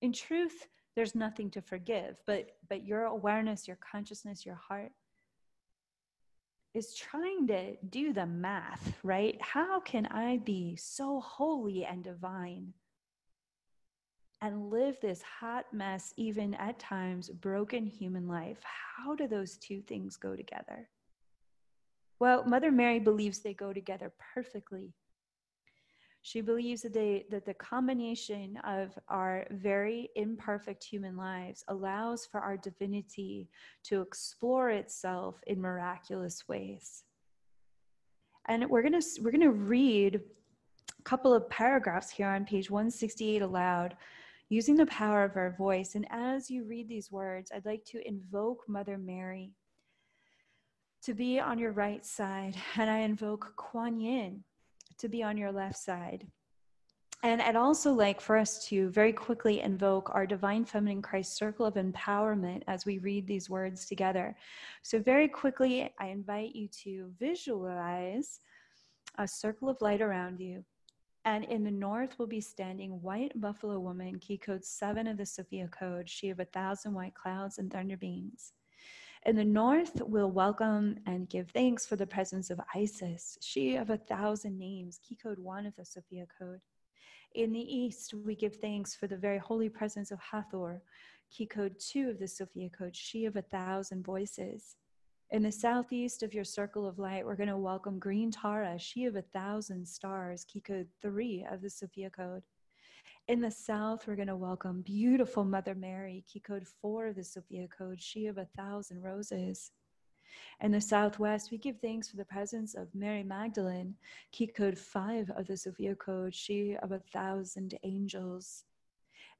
[0.00, 0.66] In truth,
[0.98, 4.90] there's nothing to forgive, but, but your awareness, your consciousness, your heart
[6.74, 9.38] is trying to do the math, right?
[9.40, 12.72] How can I be so holy and divine
[14.42, 18.58] and live this hot mess, even at times broken human life?
[18.64, 20.88] How do those two things go together?
[22.18, 24.94] Well, Mother Mary believes they go together perfectly.
[26.22, 32.40] She believes that, they, that the combination of our very imperfect human lives allows for
[32.40, 33.48] our divinity
[33.84, 37.04] to explore itself in miraculous ways.
[38.46, 40.20] And we're going to we're going to read
[40.98, 43.94] a couple of paragraphs here on page 168 aloud
[44.48, 45.94] using the power of our voice.
[45.94, 49.52] And as you read these words, I'd like to invoke Mother Mary
[51.02, 54.42] to be on your right side, and I invoke Kuan Yin
[54.98, 56.26] to be on your left side.
[57.24, 61.66] And I'd also like for us to very quickly invoke our Divine Feminine Christ Circle
[61.66, 64.36] of Empowerment as we read these words together.
[64.82, 68.38] So, very quickly, I invite you to visualize
[69.18, 70.64] a circle of light around you.
[71.24, 75.26] And in the north will be standing White Buffalo Woman, key code seven of the
[75.26, 78.52] Sophia Code, she of a thousand white clouds and thunder beams.
[79.26, 83.90] In the north, we'll welcome and give thanks for the presence of Isis, she of
[83.90, 86.60] a thousand names, key code one of the Sophia Code.
[87.34, 90.82] In the east, we give thanks for the very holy presence of Hathor,
[91.30, 94.76] key code two of the Sophia Code, she of a thousand voices.
[95.30, 99.04] In the southeast of your circle of light, we're going to welcome Green Tara, she
[99.04, 102.44] of a thousand stars, key code three of the Sophia Code.
[103.28, 107.24] In the south, we're going to welcome beautiful Mother Mary, key code four of the
[107.24, 109.72] Sophia Code, she of a thousand roses.
[110.60, 113.94] In the southwest, we give thanks for the presence of Mary Magdalene,
[114.32, 118.64] key code five of the Sophia Code, she of a thousand angels.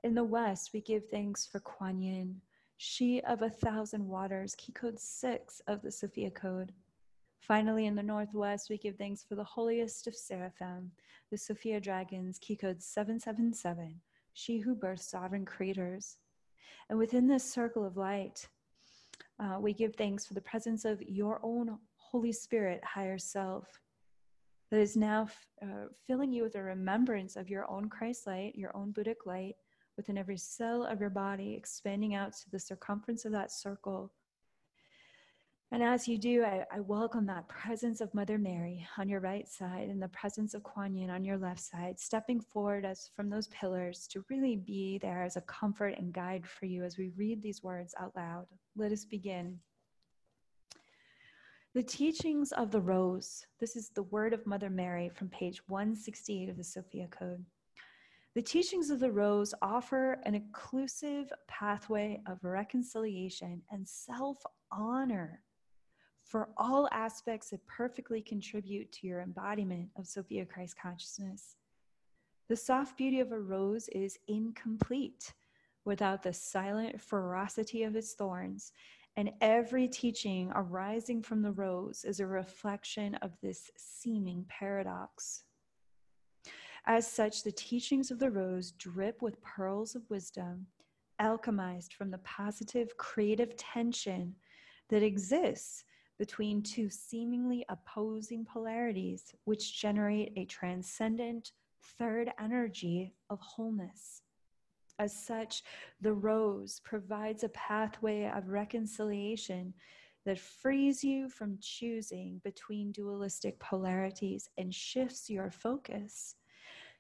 [0.05, 2.41] In the west, we give thanks for Kuan Yin,
[2.77, 6.73] she of a thousand waters, key code six of the Sophia Code.
[7.41, 10.91] Finally, in the northwest, we give thanks for the holiest of seraphim,
[11.31, 14.01] the Sophia dragons, key code 777,
[14.35, 16.19] she who births sovereign creators.
[16.91, 18.49] And within this circle of light,
[19.41, 23.81] uh, we give thanks for the presence of your own Holy Spirit, higher self,
[24.71, 28.55] that is now f- uh, filling you with a remembrance of your own Christ light,
[28.55, 29.55] your own Buddhic light,
[29.97, 34.13] within every cell of your body, expanding out to the circumference of that circle
[35.71, 39.47] and as you do, I, I, welcome that presence of Mother Mary on your right
[39.47, 43.29] side and the presence of Kuan Yin on your left side, stepping forward as from
[43.29, 47.13] those pillars to really be there as a comfort and guide for you as we
[47.19, 48.47] read these words out loud.
[48.77, 49.59] Let us begin.
[51.75, 53.45] The teachings of the rose.
[53.61, 57.45] This is the word of Mother Mary from page 168 of the Sophia Code.
[58.35, 64.39] The teachings of the Rose offer an inclusive pathway of reconciliation and self
[64.71, 65.43] honor
[66.29, 71.57] for all aspects that perfectly contribute to your embodiment of Sophia Christ consciousness.
[72.51, 75.33] The soft beauty of a rose is incomplete
[75.87, 78.73] without the silent ferocity of its thorns,
[79.17, 85.45] and every teaching arising from the rose is a reflection of this seeming paradox.
[86.85, 90.67] As such, the teachings of the rose drip with pearls of wisdom,
[91.21, 94.35] alchemized from the positive creative tension
[94.91, 95.85] that exists
[96.19, 101.53] between two seemingly opposing polarities, which generate a transcendent
[101.99, 104.23] third energy of wholeness.
[104.99, 105.63] As such,
[106.01, 109.73] the rose provides a pathway of reconciliation
[110.27, 116.35] that frees you from choosing between dualistic polarities and shifts your focus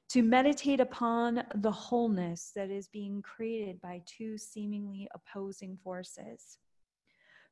[0.09, 6.57] to meditate upon the wholeness that is being created by two seemingly opposing forces.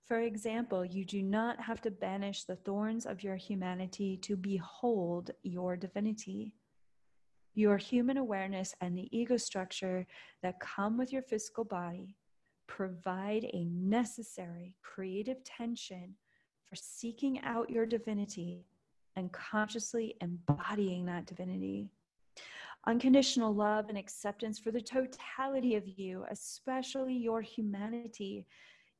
[0.06, 5.32] For example, you do not have to banish the thorns of your humanity to behold
[5.42, 6.54] your divinity.
[7.54, 10.06] Your human awareness and the ego structure
[10.42, 12.14] that come with your physical body
[12.68, 16.14] provide a necessary creative tension
[16.68, 18.64] for seeking out your divinity
[19.16, 21.88] and consciously embodying that divinity.
[22.86, 28.46] Unconditional love and acceptance for the totality of you, especially your humanity,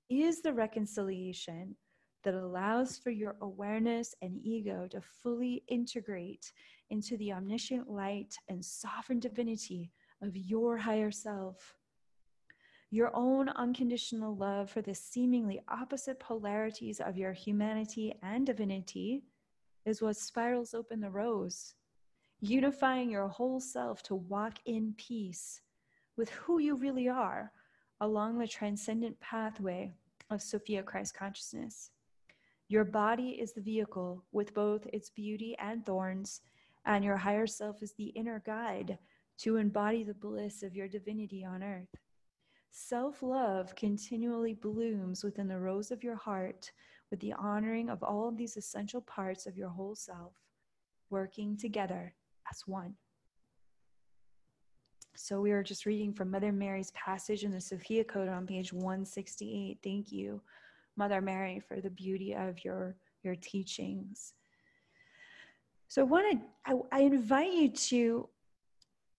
[0.08, 1.76] is the reconciliation
[2.22, 6.52] that allows for your awareness and ego to fully integrate
[6.90, 9.92] into the omniscient light and sovereign divinity
[10.22, 11.76] of your higher self.
[12.90, 19.24] Your own unconditional love for the seemingly opposite polarities of your humanity and divinity
[19.84, 21.74] is what spirals open the rose,
[22.40, 25.60] unifying your whole self to walk in peace
[26.16, 27.52] with who you really are
[28.00, 29.92] along the transcendent pathway
[30.30, 31.90] of Sophia Christ consciousness.
[32.68, 36.40] Your body is the vehicle with both its beauty and thorns,
[36.85, 38.98] and your higher self is the inner guide
[39.38, 41.94] to embody the bliss of your divinity on earth.
[42.70, 46.70] Self love continually blooms within the rose of your heart
[47.11, 50.32] with the honoring of all of these essential parts of your whole self,
[51.09, 52.14] working together
[52.50, 52.94] as one.
[55.18, 58.70] So we are just reading from Mother Mary's passage in the Sophia Code on page
[58.70, 59.79] 168.
[59.83, 60.42] Thank you,
[60.96, 64.35] Mother Mary, for the beauty of your, your teachings.
[65.88, 68.29] So I want to, I, I invite you to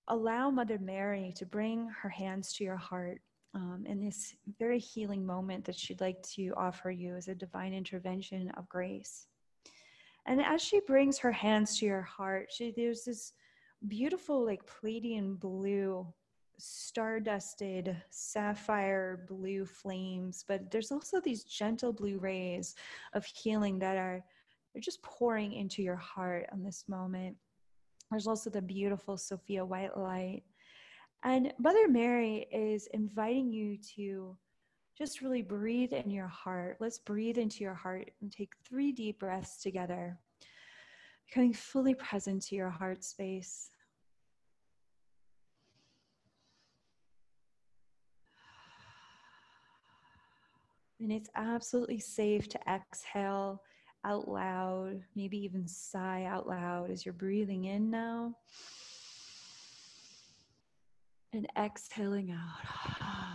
[0.07, 3.19] allow Mother Mary to bring her hands to your heart
[3.55, 7.73] um, in this very healing moment that she'd like to offer you as a divine
[7.73, 9.25] intervention of grace.
[10.27, 13.33] And as she brings her hands to your heart, she, there's this
[13.87, 16.07] beautiful like Pleiadian blue
[16.59, 22.73] stardusted sapphire blue flames but there's also these gentle blue rays
[23.13, 24.23] of healing that are
[24.77, 27.35] they're just pouring into your heart on this moment.
[28.11, 30.43] There's also the beautiful sophia white light.
[31.23, 34.37] And mother mary is inviting you to
[34.95, 36.77] just really breathe in your heart.
[36.79, 40.19] Let's breathe into your heart and take three deep breaths together
[41.27, 43.69] becoming fully present to your heart space.
[50.99, 53.61] And it's absolutely safe to exhale
[54.03, 58.35] out loud, maybe even sigh out loud as you're breathing in now
[61.33, 63.26] and exhaling out.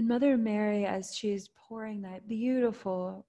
[0.00, 3.26] And Mother Mary, as she's pouring that beautiful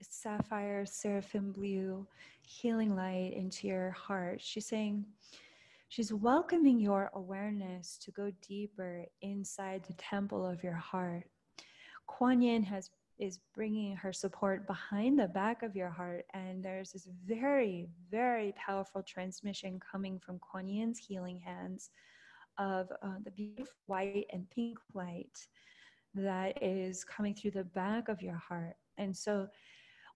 [0.00, 2.06] sapphire, seraphim blue,
[2.42, 5.04] healing light into your heart, she's saying,
[5.88, 11.24] she's welcoming your awareness to go deeper inside the temple of your heart.
[12.06, 16.24] Kuan Yin has is bringing her support behind the back of your heart.
[16.34, 21.90] And there's this very, very powerful transmission coming from Kuan Yin's healing hands
[22.58, 25.36] of uh, the beautiful white and pink light
[26.14, 28.76] that is coming through the back of your heart.
[28.98, 29.48] And so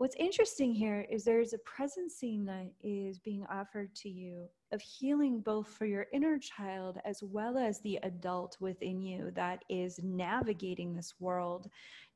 [0.00, 5.40] What's interesting here is there's a presencing that is being offered to you of healing
[5.40, 10.96] both for your inner child as well as the adult within you that is navigating
[10.96, 11.68] this world,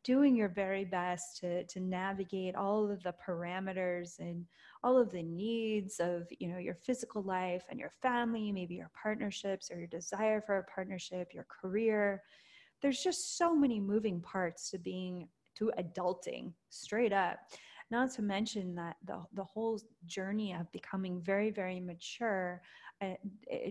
[0.02, 4.46] doing your very best to, to navigate all of the parameters and
[4.82, 8.90] all of the needs of you know your physical life and your family, maybe your
[8.94, 12.22] partnerships or your desire for a partnership, your career.
[12.80, 17.38] There's just so many moving parts to being to adulting straight up
[17.94, 22.60] not to mention that the, the whole journey of becoming very, very mature
[23.00, 23.14] uh,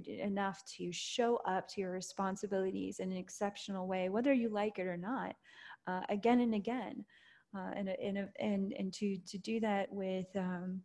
[0.08, 4.88] enough to show up to your responsibilities in an exceptional way, whether you like it
[4.88, 5.36] or not,
[5.88, 7.04] uh, again and again.
[7.56, 10.82] Uh, and, and, and, and to, to do that with um,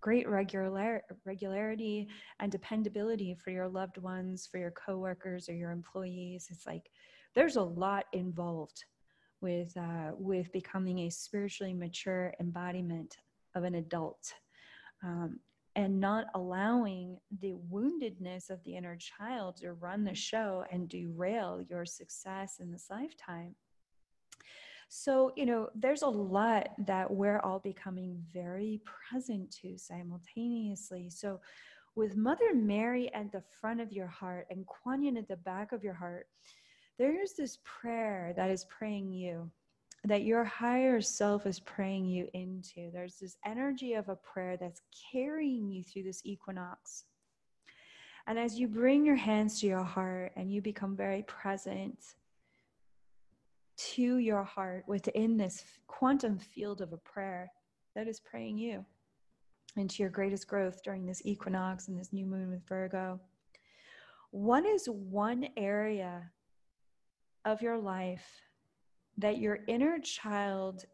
[0.00, 2.06] great regular, regularity
[2.38, 6.48] and dependability for your loved ones, for your coworkers or your employees.
[6.50, 6.90] It's like
[7.34, 8.84] there's a lot involved
[9.40, 13.16] with uh, with becoming a spiritually mature embodiment
[13.54, 14.32] of an adult
[15.02, 15.38] um,
[15.76, 21.62] and not allowing the woundedness of the inner child to run the show and derail
[21.68, 23.54] your success in this lifetime.
[24.88, 31.10] So you know there's a lot that we're all becoming very present to simultaneously.
[31.10, 31.40] So
[31.94, 35.72] with mother mary at the front of your heart and kuan yin at the back
[35.72, 36.26] of your heart
[36.98, 39.50] there's this prayer that is praying you
[40.04, 42.90] that your higher self is praying you into.
[42.92, 44.80] There's this energy of a prayer that's
[45.12, 47.04] carrying you through this equinox.
[48.26, 51.98] And as you bring your hands to your heart and you become very present
[53.76, 57.50] to your heart within this quantum field of a prayer
[57.94, 58.84] that is praying you
[59.76, 63.20] into your greatest growth during this equinox and this new moon with Virgo,
[64.30, 66.30] what is one area
[67.48, 68.42] of your life
[69.16, 70.84] that your inner child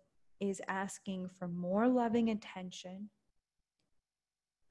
[0.40, 3.10] is asking for more loving attention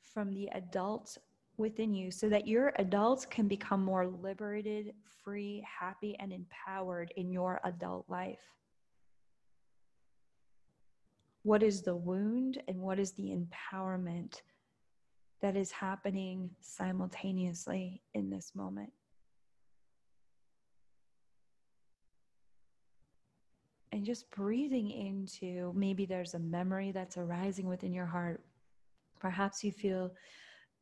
[0.01, 1.17] from the adults
[1.57, 7.29] within you so that your adults can become more liberated, free, happy, and empowered in
[7.29, 8.39] your adult life.
[11.43, 14.41] What is the wound and what is the empowerment
[15.41, 18.93] that is happening simultaneously in this moment?
[23.93, 28.41] And just breathing into maybe there's a memory that's arising within your heart.
[29.19, 30.11] Perhaps you feel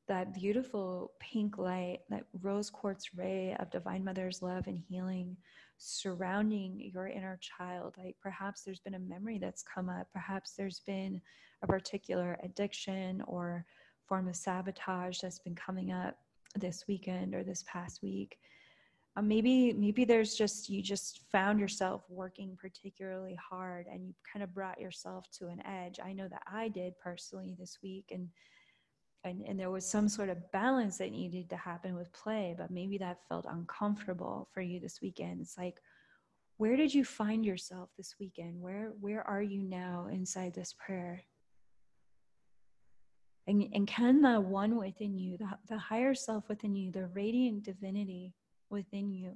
[0.07, 5.36] that beautiful pink light, that rose quartz ray of Divine Mother's love and healing
[5.78, 7.95] surrounding your inner child.
[7.97, 11.22] Like perhaps there's been a memory that's come up, perhaps there's been
[11.64, 13.66] a particular addiction or
[14.07, 16.18] form of sabotage that's been coming up
[16.55, 18.38] this weekend or this past week
[19.18, 24.41] uh, maybe maybe there's just you just found yourself working particularly hard and you kind
[24.41, 25.99] of brought yourself to an edge.
[26.03, 28.30] I know that i did personally this week and
[29.24, 32.72] and, and there was some sort of balance that needed to happen with play but
[32.72, 35.41] maybe that felt uncomfortable for you this weekend.
[35.41, 35.82] It's like
[36.57, 38.62] where did you find yourself this weekend?
[38.62, 41.22] Where where are you now inside this prayer?
[43.47, 47.64] And, and can the one within you the, the higher self within you the radiant
[47.64, 48.34] divinity
[48.72, 49.36] within you.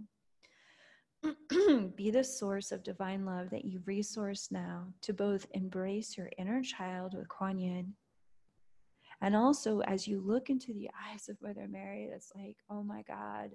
[1.95, 6.61] Be the source of divine love that you resource now to both embrace your inner
[6.61, 7.93] child with Kuan Yin.
[9.21, 13.01] And also, as you look into the eyes of Mother Mary, it's like, oh my
[13.03, 13.51] God,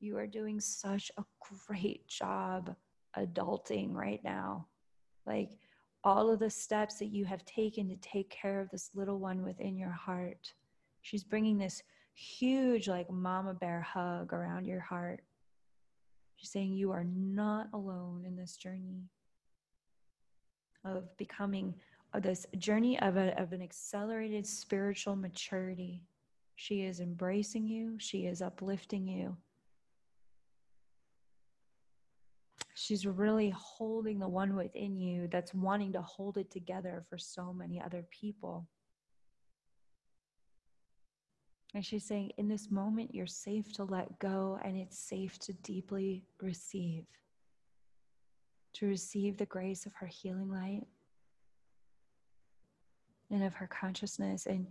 [0.00, 1.24] you are doing such a
[1.66, 2.74] great job
[3.16, 4.66] adulting right now.
[5.26, 5.58] Like
[6.04, 9.42] all of the steps that you have taken to take care of this little one
[9.42, 10.52] within your heart.
[11.00, 11.82] She's bringing this
[12.14, 15.20] huge, like mama bear hug around your heart.
[16.36, 19.04] She's saying you are not alone in this journey
[20.84, 21.74] of becoming
[22.12, 26.00] of this journey of, a, of an accelerated spiritual maturity.
[26.54, 29.36] She is embracing you, she is uplifting you.
[32.74, 37.52] She's really holding the one within you that's wanting to hold it together for so
[37.52, 38.68] many other people.
[41.74, 45.52] And she's saying, in this moment, you're safe to let go and it's safe to
[45.54, 47.04] deeply receive,
[48.74, 50.86] to receive the grace of her healing light
[53.30, 54.46] and of her consciousness.
[54.46, 54.68] And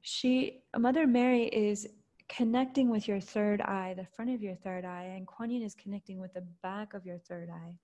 [0.00, 1.86] she, Mother Mary, is
[2.30, 5.74] connecting with your third eye, the front of your third eye, and Kuan Yin is
[5.74, 7.74] connecting with the back of your third eye.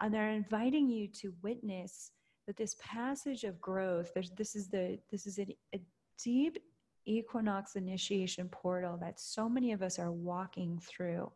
[0.00, 2.10] And they're inviting you to witness
[2.46, 5.80] that this passage of growth, there's, this is the this is a, a
[6.22, 6.58] deep
[7.06, 11.30] equinox initiation portal that so many of us are walking through.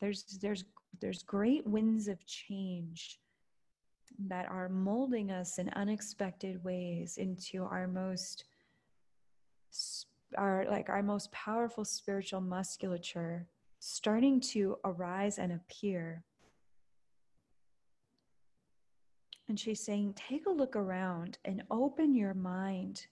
[0.00, 0.64] There's there's
[1.00, 3.18] there's great winds of change
[4.28, 8.44] that are molding us in unexpected ways into our most
[10.36, 13.46] our like our most powerful spiritual musculature
[13.78, 16.24] starting to arise and appear
[19.48, 23.06] and she's saying take a look around and open your mind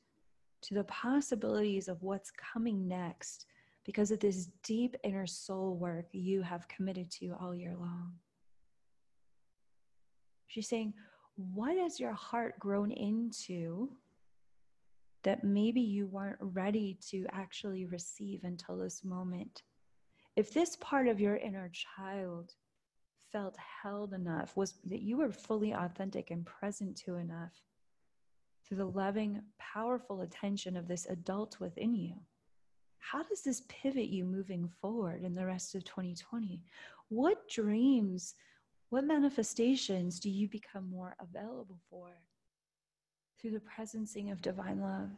[0.64, 3.46] to the possibilities of what's coming next
[3.84, 8.14] because of this deep inner soul work you have committed to all year long.
[10.46, 10.94] She's saying,
[11.36, 13.90] What has your heart grown into
[15.22, 19.62] that maybe you weren't ready to actually receive until this moment?
[20.36, 22.54] If this part of your inner child
[23.32, 27.52] felt held enough, was that you were fully authentic and present to enough
[28.66, 32.14] through the loving, powerful attention of this adult within you
[33.04, 36.62] how does this pivot you moving forward in the rest of 2020?
[37.10, 38.34] What dreams,
[38.88, 42.08] what manifestations do you become more available for
[43.38, 45.10] through the presencing of divine love?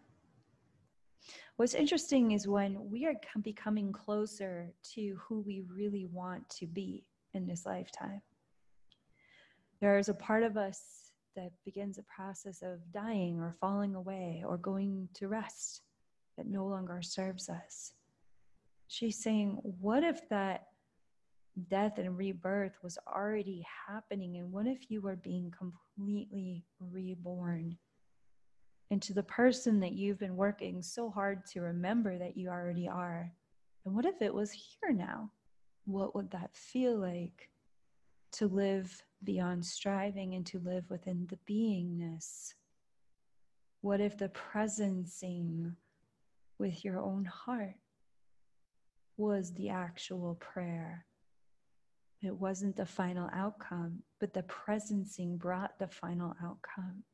[1.56, 7.06] What's interesting is when we are becoming closer to who we really want to be
[7.34, 8.20] in this lifetime,
[9.80, 11.05] there is a part of us
[11.36, 15.82] that begins a process of dying or falling away or going to rest
[16.36, 17.92] that no longer serves us.
[18.88, 20.66] She's saying, what if that
[21.68, 24.36] death and rebirth was already happening?
[24.36, 27.76] And what if you were being completely reborn
[28.90, 33.32] into the person that you've been working so hard to remember that you already are?
[33.84, 35.30] And what if it was here now?
[35.84, 37.50] What would that feel like
[38.32, 42.54] to live beyond striving and to live within the beingness?
[43.80, 45.74] What if the presencing
[46.58, 47.76] with your own heart
[49.16, 51.06] was the actual prayer.
[52.22, 57.04] It wasn't the final outcome, but the presencing brought the final outcome.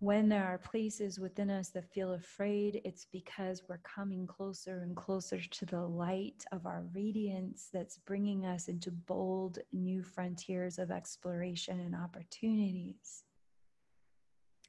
[0.00, 4.94] When there are places within us that feel afraid, it's because we're coming closer and
[4.94, 10.92] closer to the light of our radiance that's bringing us into bold new frontiers of
[10.92, 13.24] exploration and opportunities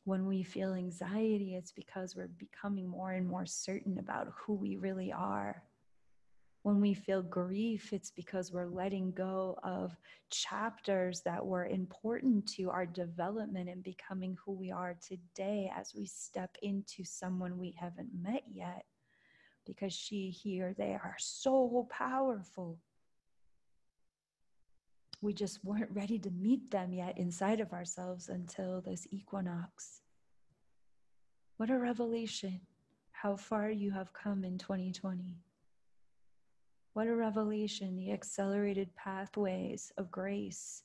[0.10, 4.76] when we feel anxiety, it's because we're becoming more and more certain about who we
[4.76, 5.62] really are.
[6.64, 9.96] When we feel grief, it's because we're letting go of
[10.30, 16.06] chapters that were important to our development and becoming who we are today as we
[16.06, 18.86] step into someone we haven't met yet.
[19.66, 22.80] Because she, he, or they are so powerful.
[25.22, 30.02] We just weren't ready to meet them yet inside of ourselves until this equinox.
[31.58, 32.62] What a revelation
[33.12, 35.36] how far you have come in 2020.
[37.00, 40.84] What a revelation, the accelerated pathways of grace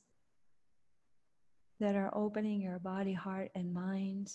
[1.81, 4.31] that are opening your body, heart, and mind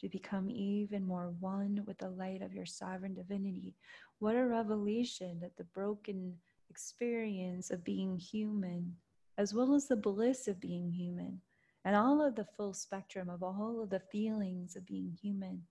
[0.00, 3.76] to become even more one with the light of your sovereign divinity.
[4.18, 6.36] What a revelation that the broken
[6.70, 8.96] experience of being human,
[9.36, 11.38] as well as the bliss of being human,
[11.84, 15.64] and all of the full spectrum of all of the feelings of being human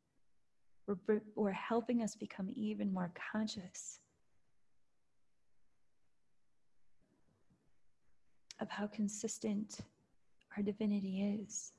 [0.86, 4.00] were, were helping us become even more conscious
[8.60, 9.80] of how consistent
[10.56, 11.74] our divinity is.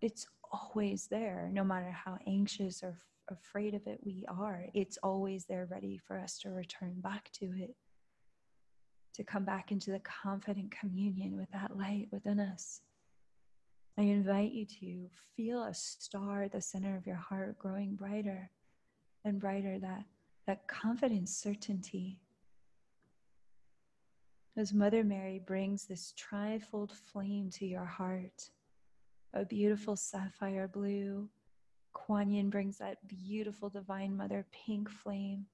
[0.00, 4.66] It's always there, no matter how anxious or f- afraid of it we are.
[4.74, 7.74] It's always there, ready for us to return back to it,
[9.14, 12.82] to come back into the confident communion with that light within us.
[13.96, 18.50] I invite you to feel a star at the center of your heart growing brighter
[19.24, 20.04] and brighter, that,
[20.46, 22.18] that confident certainty.
[24.56, 28.50] As Mother Mary brings this trifold flame to your heart,
[29.32, 31.28] a beautiful sapphire blue,
[31.92, 35.46] Kuan Yin brings that beautiful Divine Mother pink flame,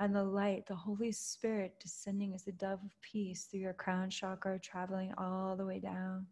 [0.00, 4.08] and the light, the Holy Spirit descending as a dove of peace through your crown
[4.08, 6.26] chakra, traveling all the way down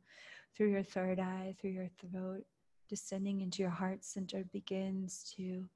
[0.57, 2.47] through your third eye, through your throat,
[2.89, 5.69] descending into your heart center, begins to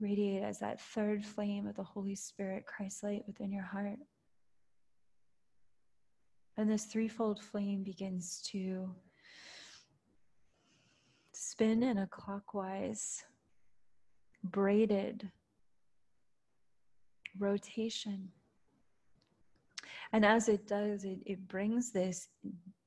[0.00, 3.98] radiate as that third flame of the Holy Spirit, Christ light within your heart.
[6.56, 8.94] And this threefold flame begins to
[11.32, 13.24] spin in a clockwise,
[14.42, 15.30] braided
[17.38, 18.30] rotation
[20.12, 22.28] and as it does, it, it brings this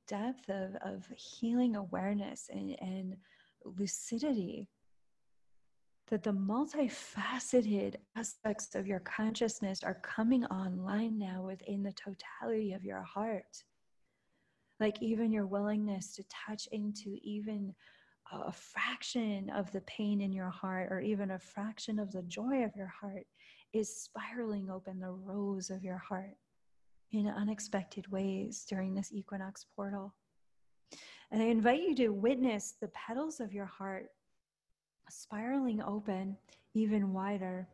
[0.08, 3.16] depth of, of healing awareness and, and
[3.64, 4.68] lucidity
[6.10, 12.84] that the multifaceted aspects of your consciousness are coming online now within the totality of
[12.84, 13.64] your heart.
[14.80, 17.74] Like even your willingness to touch into even
[18.32, 22.64] a fraction of the pain in your heart or even a fraction of the joy
[22.64, 23.26] of your heart
[23.72, 26.36] is spiraling open the rose of your heart
[27.12, 30.14] in unexpected ways during this equinox portal.
[31.30, 34.06] And I invite you to witness the petals of your heart
[35.10, 36.36] spiraling open
[36.74, 37.68] even wider.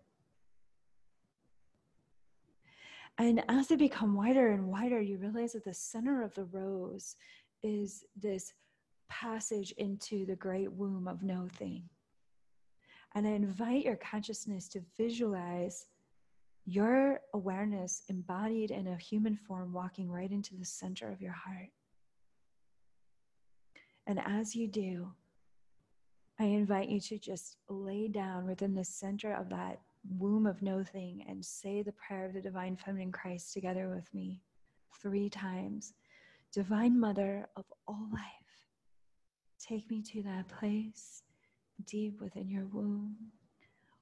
[3.18, 7.16] And as they become wider and wider, you realize that the center of the rose
[7.62, 8.52] is this
[9.08, 11.84] passage into the great womb of no thing.
[13.14, 15.86] And I invite your consciousness to visualize
[16.66, 21.70] your awareness embodied in a human form walking right into the center of your heart.
[24.06, 25.12] And as you do,
[26.38, 29.80] I invite you to just lay down within the center of that
[30.18, 34.12] womb of no thing and say the prayer of the divine feminine Christ together with
[34.12, 34.42] me
[35.00, 35.94] three times.
[36.52, 38.22] Divine Mother of all life,
[39.58, 41.22] take me to that place
[41.86, 43.16] deep within your womb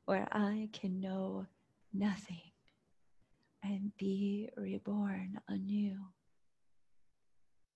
[0.04, 1.46] where I can know
[1.92, 2.42] nothing
[3.62, 5.96] and be reborn anew.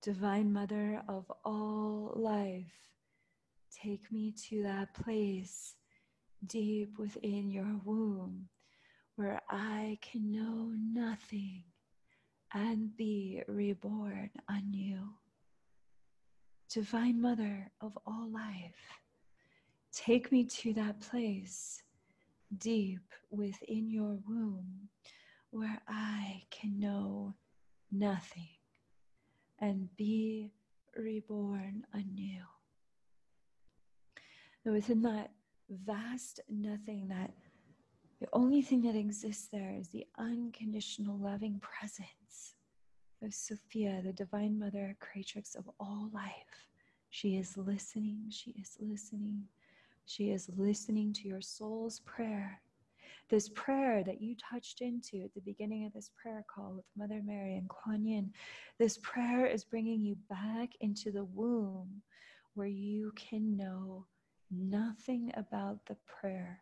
[0.01, 2.71] Divine Mother of all life,
[3.71, 5.75] take me to that place
[6.45, 8.47] deep within your womb
[9.15, 11.63] where I can know nothing
[12.53, 15.09] and be reborn anew.
[16.69, 18.99] Divine Mother of all life,
[19.91, 21.83] take me to that place
[22.57, 24.89] deep within your womb
[25.51, 27.33] where I can know
[27.91, 28.49] nothing
[29.59, 30.53] and be
[30.95, 32.43] reborn anew.
[34.71, 35.31] Within that
[35.69, 37.31] vast nothing, that
[38.19, 42.55] the only thing that exists there is the unconditional loving presence
[43.23, 46.67] of Sophia, the Divine Mother, creatrix of all life.
[47.09, 49.43] She is listening, she is listening,
[50.05, 52.61] she is listening to your soul's prayer
[53.29, 57.21] this prayer that you touched into at the beginning of this prayer call with Mother
[57.23, 58.33] Mary and Kuan Yin,
[58.79, 62.01] this prayer is bringing you back into the womb
[62.55, 64.05] where you can know
[64.51, 66.61] nothing about the prayer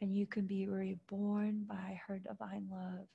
[0.00, 3.06] and you can be reborn by her divine love.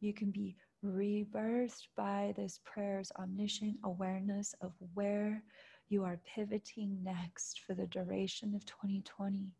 [0.00, 5.42] You can be rebirthed by this prayer's omniscient awareness of where
[5.88, 9.52] you are pivoting next for the duration of 2020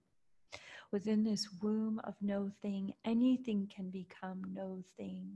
[0.92, 5.30] within this womb of no thing, anything can become no thing.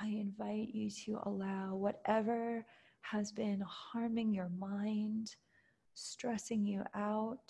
[0.00, 2.64] I invite you to allow whatever
[3.02, 5.34] has been harming your mind,
[5.94, 7.48] stressing you out,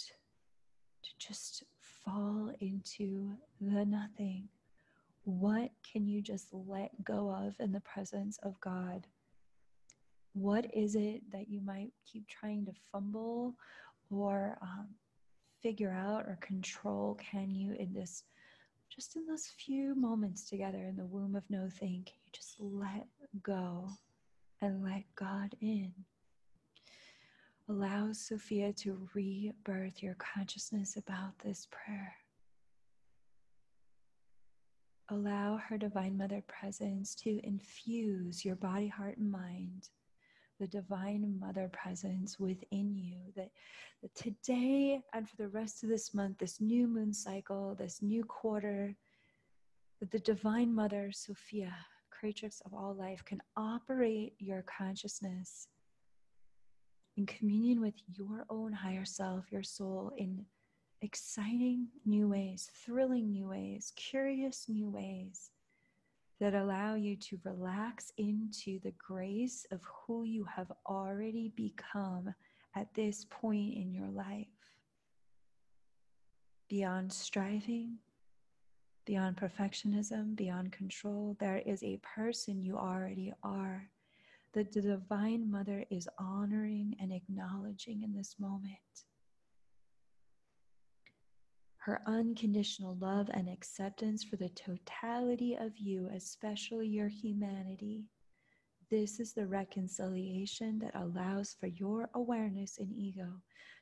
[1.03, 4.49] to just fall into the nothing.
[5.25, 9.07] What can you just let go of in the presence of God?
[10.35, 13.55] What is it that you might keep trying to fumble
[14.11, 14.89] or um,
[15.63, 18.25] figure out or control can you in this
[18.95, 22.57] just in those few moments together in the womb of no thing can you just
[22.61, 23.07] let
[23.43, 23.89] go
[24.61, 25.91] and let god in
[27.69, 32.15] allow sophia to rebirth your consciousness about this prayer.
[35.11, 39.89] Allow her divine mother presence to infuse your body heart and mind
[40.61, 43.51] the divine mother presence within you that,
[44.03, 48.25] that today and for the rest of this month this new moon cycle this new
[48.25, 48.95] quarter
[50.01, 51.75] that the divine mother sophia
[52.11, 55.67] creatrix of all life can operate your consciousness
[57.17, 60.45] in communion with your own higher self your soul in
[61.03, 65.51] exciting new ways thrilling new ways curious new ways
[66.41, 72.35] that allow you to relax into the grace of who you have already become
[72.75, 74.47] at this point in your life.
[76.69, 77.99] Beyond striving,
[79.07, 83.89] beyond perfectionism, beyond control, there is a person you already are
[84.55, 88.79] that the Divine Mother is honoring and acknowledging in this moment
[91.85, 98.05] her unconditional love and acceptance for the totality of you, especially your humanity.
[98.91, 103.29] This is the reconciliation that allows for your awareness and ego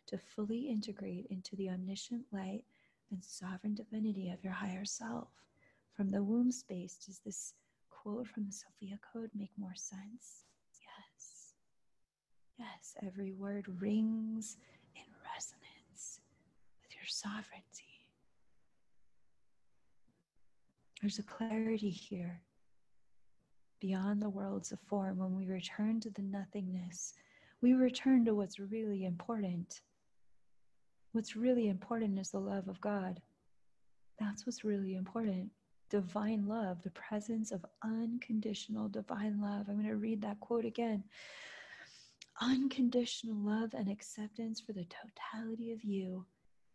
[0.09, 2.65] to fully integrate into the omniscient light
[3.13, 5.29] and sovereign divinity of your higher self.
[5.93, 7.55] From the womb space, does this
[7.89, 10.45] quote from the Sophia Code make more sense?
[12.59, 12.95] Yes.
[13.05, 14.57] Every word rings
[14.95, 15.03] in
[15.35, 16.21] resonance
[16.83, 18.07] with your sovereignty.
[21.01, 22.43] There's a clarity here
[23.81, 27.15] beyond the worlds of form when we return to the nothingness.
[27.61, 29.81] We return to what's really important.
[31.11, 33.21] What's really important is the love of God.
[34.21, 35.51] That's what's really important.
[35.91, 39.67] Divine love, the presence of unconditional divine love.
[39.69, 41.03] I'm going to read that quote again.
[42.43, 46.27] Unconditional love and acceptance for the totality of you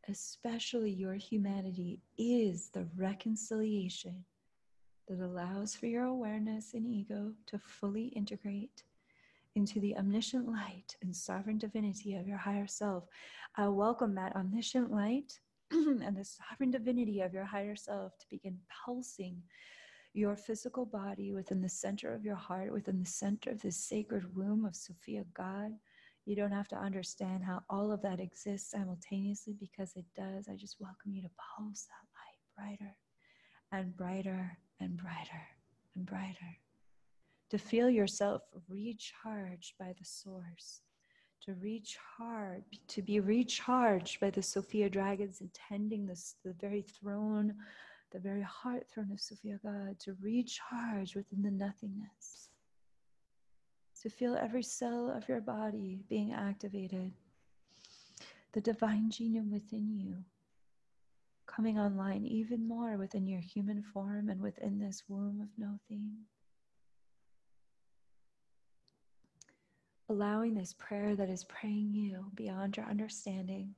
[0.09, 4.24] especially your humanity, is the reconciliation
[5.07, 8.84] that allows for your awareness and ego to fully integrate
[9.55, 13.05] into the omniscient light and sovereign divinity of your higher self.
[13.55, 15.39] I welcome that omniscient light
[15.72, 19.41] and the sovereign divinity of your higher self to begin pulsing
[20.18, 24.36] your physical body within the center of your heart, within the center of this sacred
[24.36, 25.72] womb of Sophia God
[26.28, 30.49] you don't have to understand how all of that exists simultaneously because it does.
[30.49, 32.97] I just welcome you to pulse that light brighter
[33.72, 35.47] and brighter and brighter
[35.95, 36.57] and brighter.
[37.51, 40.82] To feel yourself recharged by the source,
[41.43, 47.55] to recharge, to be recharged by the Sophia dragons intending this, the very throne,
[48.11, 52.49] the very heart throne of Sophia God, to recharge within the nothingness
[54.01, 57.11] to feel every cell of your body being activated,
[58.53, 60.15] the divine genome within you
[61.47, 66.11] coming online even more within your human form and within this womb of no thing.
[70.09, 73.73] Allowing this prayer that is praying you beyond your understanding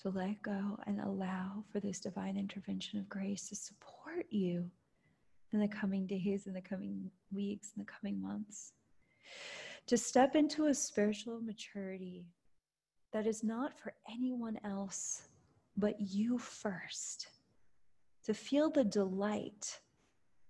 [0.00, 4.70] to let go and allow for this divine intervention of grace to support you
[5.52, 8.72] in the coming days, in the coming weeks, in the coming months
[9.86, 12.26] to step into a spiritual maturity
[13.12, 15.28] that is not for anyone else
[15.76, 17.28] but you first.
[18.24, 19.80] To feel the delight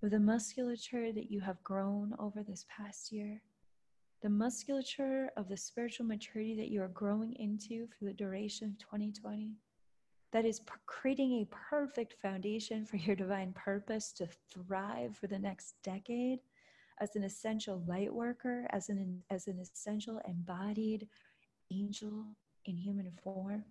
[0.03, 3.41] of the musculature that you have grown over this past year,
[4.23, 8.79] the musculature of the spiritual maturity that you are growing into for the duration of
[8.79, 9.57] 2020,
[10.33, 15.75] that is creating a perfect foundation for your divine purpose to thrive for the next
[15.83, 16.39] decade
[17.01, 21.09] as an essential light worker, as an, as an essential embodied
[21.73, 22.25] angel
[22.67, 23.65] in human form.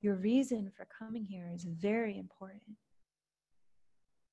[0.00, 2.76] Your reason for coming here is very important.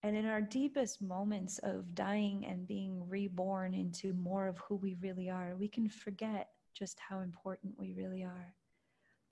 [0.04, 4.98] And in our deepest moments of dying and being reborn into more of who we
[5.02, 8.54] really are, we can forget just how important we really are.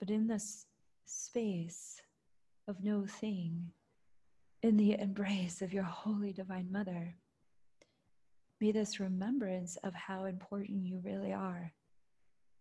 [0.00, 0.64] But in this
[1.04, 2.00] space
[2.68, 3.70] of no thing,
[4.62, 7.16] in the embrace of your holy divine mother.
[8.60, 11.72] May this remembrance of how important you really are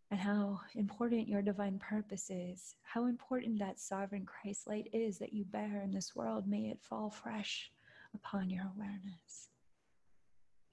[0.10, 5.32] and how important your divine purpose is, how important that sovereign Christ light is that
[5.32, 7.72] you bear in this world, may it fall fresh
[8.14, 9.50] upon your awareness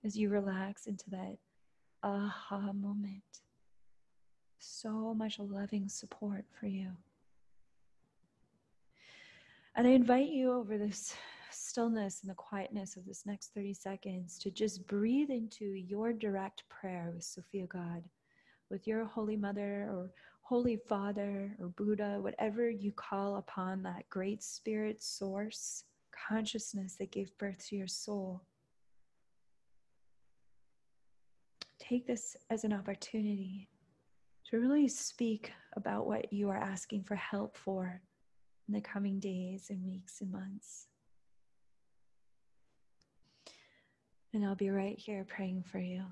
[0.05, 1.37] as you relax into that
[2.03, 3.23] aha moment.
[4.59, 6.91] So much loving support for you.
[9.77, 11.15] And I invite you over this
[11.51, 16.65] stillness and the quietness of this next 30 seconds to just breathe into your direct
[16.69, 18.03] prayer with Sophia God,
[18.71, 20.11] with your Holy Mother or
[20.43, 25.85] Holy Father or Buddha, whatever you call upon that great spirit source,
[26.29, 28.43] consciousness that gave birth to your soul.
[31.79, 33.69] Take this as an opportunity
[34.51, 38.01] to really speak about what you are asking for help for
[38.67, 40.89] in the coming days and weeks and months.
[44.33, 46.05] And I'll be right here praying for you.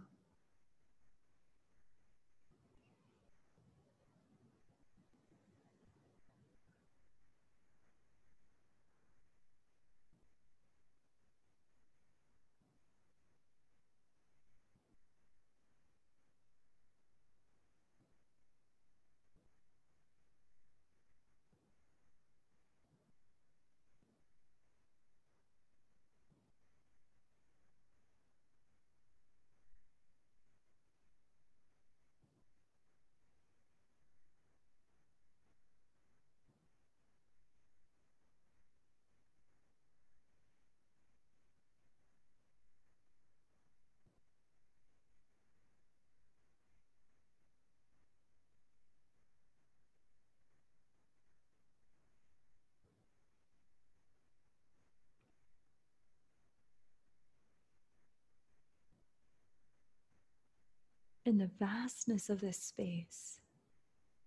[61.37, 63.41] in the vastness of this space,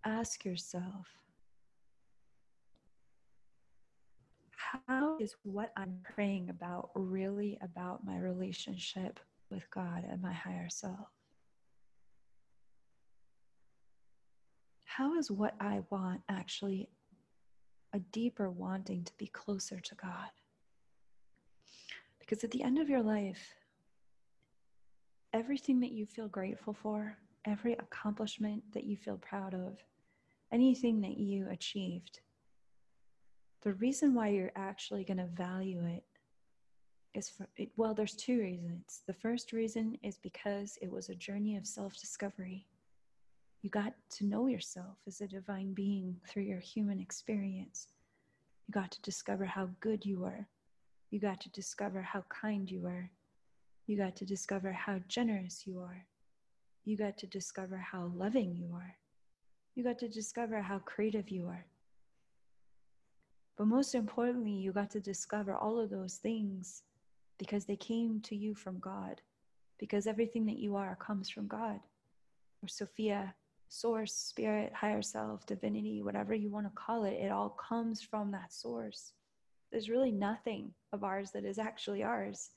[0.05, 1.07] ask yourself
[4.55, 10.69] how is what I'm praying about really about my relationship with God and my higher
[10.69, 11.07] self?
[14.85, 16.89] How is what I want actually
[17.91, 20.29] a deeper wanting to be closer to God?
[22.19, 23.55] Because at the end of your life,
[25.33, 29.77] everything that you feel grateful for, every accomplishment that you feel proud of,
[30.51, 32.21] anything that you achieved,
[33.61, 36.03] the reason why you're actually going to value it
[37.13, 39.01] is for it, well, there's two reasons.
[39.05, 42.67] The first reason is because it was a journey of self discovery.
[43.61, 47.87] You got to know yourself as a divine being through your human experience.
[48.67, 50.47] You got to discover how good you were.
[51.09, 53.09] You got to discover how kind you were.
[53.89, 56.05] You got to discover how generous you are.
[56.85, 58.95] You got to discover how loving you are.
[59.73, 61.65] You got to discover how creative you are.
[63.57, 66.83] But most importantly, you got to discover all of those things
[67.39, 69.21] because they came to you from God,
[69.79, 71.79] because everything that you are comes from God.
[72.61, 73.33] Or Sophia,
[73.69, 78.29] source, spirit, higher self, divinity, whatever you want to call it, it all comes from
[78.33, 79.13] that source.
[79.71, 82.51] There's really nothing of ours that is actually ours.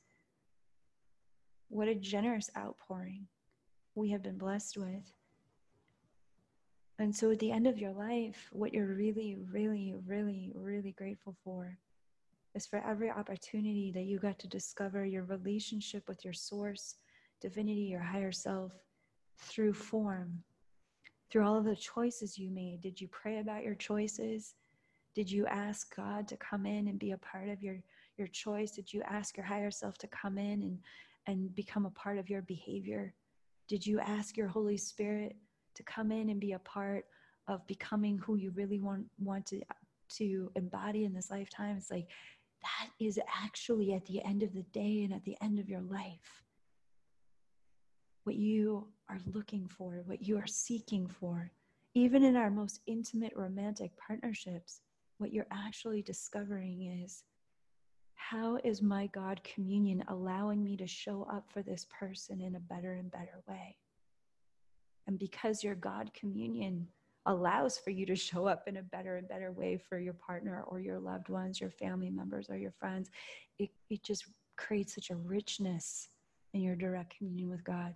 [1.73, 3.29] What a generous outpouring
[3.95, 5.11] we have been blessed with.
[6.99, 11.35] And so at the end of your life, what you're really, really, really, really grateful
[11.43, 11.79] for
[12.55, 16.97] is for every opportunity that you got to discover your relationship with your source,
[17.41, 18.75] divinity, your higher self
[19.39, 20.43] through form,
[21.31, 22.83] through all of the choices you made.
[22.83, 24.57] Did you pray about your choices?
[25.15, 27.79] Did you ask God to come in and be a part of your,
[28.19, 28.73] your choice?
[28.73, 30.79] Did you ask your higher self to come in and
[31.27, 33.15] and become a part of your behavior?
[33.69, 35.37] Did you ask your Holy Spirit
[35.75, 37.05] to come in and be a part
[37.49, 39.61] of becoming who you really want want to
[40.17, 41.77] to embody in this lifetime?
[41.77, 42.09] It's like
[42.63, 45.81] that is actually at the end of the day and at the end of your
[45.81, 46.43] life
[48.25, 51.51] what you are looking for, what you are seeking for.
[51.95, 54.81] Even in our most intimate romantic partnerships,
[55.19, 57.25] what you're actually discovering is
[58.31, 62.61] how is my God communion allowing me to show up for this person in a
[62.61, 63.77] better and better way?
[65.07, 66.87] And because your God communion
[67.27, 70.63] allows for you to show up in a better and better way for your partner
[70.69, 73.11] or your loved ones, your family members, or your friends,
[73.59, 76.09] it, it just creates such a richness
[76.55, 77.93] in your direct communion with God.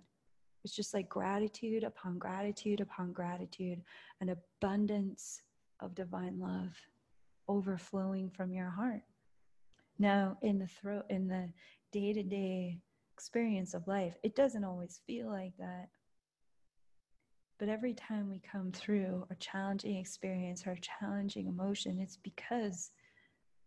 [0.63, 3.81] It's just like gratitude upon gratitude upon gratitude,
[4.19, 5.41] an abundance
[5.79, 6.75] of divine love
[7.47, 9.03] overflowing from your heart.
[9.99, 11.49] Now, in the throat, in the
[11.91, 12.79] day to day
[13.13, 15.87] experience of life, it doesn't always feel like that.
[17.59, 22.91] But every time we come through a challenging experience or a challenging emotion, it's because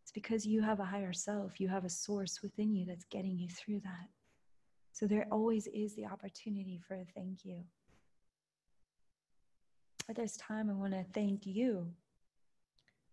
[0.03, 3.39] it's because you have a higher self, you have a source within you that's getting
[3.39, 4.09] you through that.
[4.93, 7.65] So there always is the opportunity for a thank you.
[10.09, 11.93] At this time, I want to thank you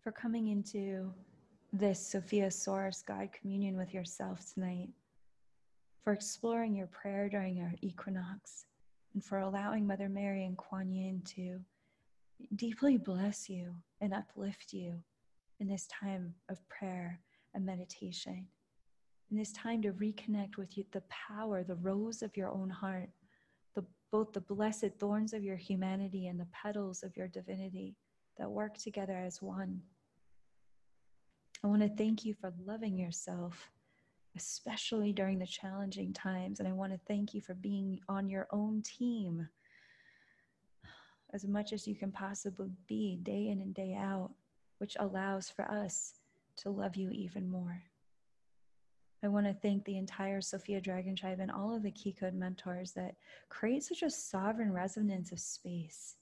[0.00, 1.12] for coming into
[1.72, 4.88] this Sophia Source God communion with yourself tonight,
[6.02, 8.64] for exploring your prayer during your equinox,
[9.12, 11.60] and for allowing Mother Mary and Kuan Yin to
[12.56, 14.94] deeply bless you and uplift you
[15.60, 17.20] in this time of prayer
[17.54, 18.46] and meditation.
[19.30, 23.10] In this time to reconnect with you, the power, the rose of your own heart,
[23.74, 27.94] the, both the blessed thorns of your humanity and the petals of your divinity
[28.38, 29.82] that work together as one
[31.62, 33.70] I want to thank you for loving yourself,
[34.36, 36.60] especially during the challenging times.
[36.60, 39.48] And I want to thank you for being on your own team
[41.34, 44.30] as much as you can possibly be day in and day out,
[44.78, 46.14] which allows for us
[46.58, 47.82] to love you even more.
[49.22, 52.34] I want to thank the entire Sophia Dragon Tribe and all of the Key Code
[52.34, 53.16] mentors that
[53.48, 56.14] create such a sovereign resonance of space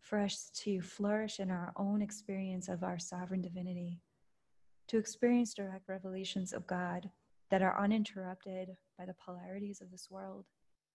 [0.00, 4.00] for us to flourish in our own experience of our sovereign divinity
[4.88, 7.10] to experience direct revelations of God
[7.50, 10.44] that are uninterrupted by the polarities of this world.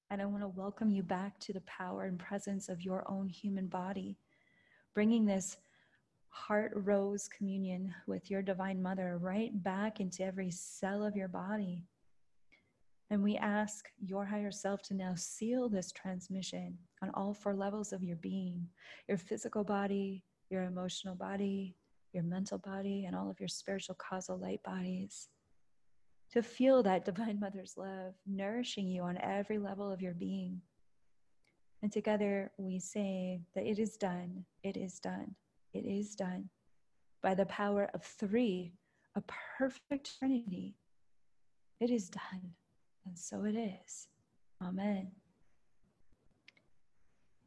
[0.09, 3.29] And I want to welcome you back to the power and presence of your own
[3.29, 4.17] human body,
[4.93, 5.57] bringing this
[6.29, 11.83] heart rose communion with your divine mother right back into every cell of your body.
[13.11, 17.91] And we ask your higher self to now seal this transmission on all four levels
[17.91, 18.67] of your being
[19.07, 21.75] your physical body, your emotional body,
[22.13, 25.29] your mental body, and all of your spiritual causal light bodies.
[26.31, 30.61] To feel that Divine Mother's love nourishing you on every level of your being.
[31.81, 35.35] And together we say that it is done, it is done,
[35.73, 36.49] it is done
[37.21, 38.73] by the power of three
[39.15, 39.23] a
[39.57, 40.75] perfect Trinity.
[41.79, 42.53] It is done,
[43.05, 44.07] and so it is.
[44.61, 45.11] Amen.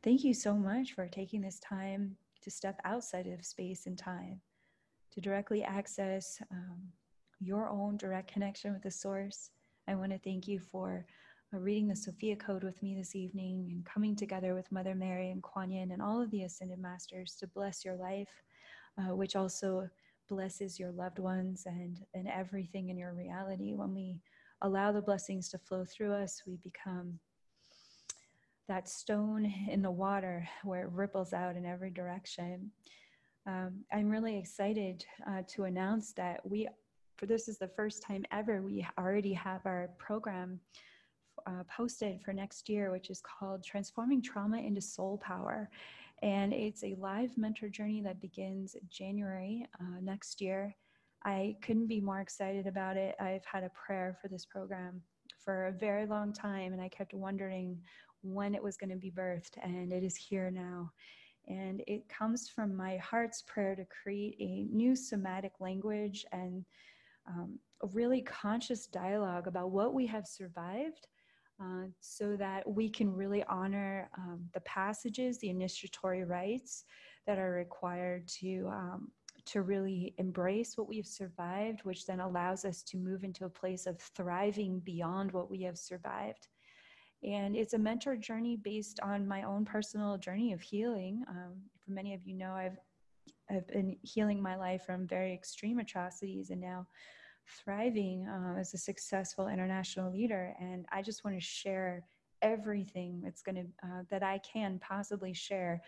[0.02, 4.40] Thank you so much for taking this time to step outside of space and time
[5.12, 6.80] to directly access um,
[7.40, 9.50] your own direct connection with the source.
[9.88, 11.04] I want to thank you for
[11.54, 15.30] uh, reading the Sophia Code with me this evening and coming together with Mother Mary
[15.30, 18.30] and Kuan Yin and all of the Ascended Masters to bless your life,
[18.98, 19.88] uh, which also
[20.28, 23.74] blesses your loved ones and, and everything in your reality.
[23.74, 24.20] When we
[24.62, 27.18] allow the blessings to flow through us, we become
[28.68, 32.70] that stone in the water where it ripples out in every direction.
[33.46, 36.68] Um, I'm really excited uh, to announce that we,
[37.16, 40.60] for this is the first time ever, we already have our program
[41.46, 45.70] uh, posted for next year, which is called Transforming Trauma into Soul Power.
[46.22, 50.76] And it's a live mentor journey that begins January uh, next year.
[51.24, 53.16] I couldn't be more excited about it.
[53.20, 55.02] I've had a prayer for this program
[55.44, 57.80] for a very long time, and I kept wondering
[58.22, 60.92] when it was going to be birthed, and it is here now.
[61.48, 66.64] And it comes from my heart's prayer to create a new somatic language and
[67.26, 71.06] um, a really conscious dialogue about what we have survived
[71.60, 76.84] uh, so that we can really honor um, the passages, the initiatory rites
[77.26, 78.68] that are required to.
[78.68, 79.10] Um,
[79.44, 83.86] to really embrace what we've survived, which then allows us to move into a place
[83.86, 86.46] of thriving beyond what we have survived.
[87.24, 91.24] And it's a mentor journey based on my own personal journey of healing.
[91.28, 91.54] Um,
[91.84, 92.78] for many of you know, I've
[93.50, 96.86] I've been healing my life from very extreme atrocities and now
[97.64, 100.54] thriving uh, as a successful international leader.
[100.60, 102.04] And I just want to share
[102.40, 105.82] everything that's going to uh, that I can possibly share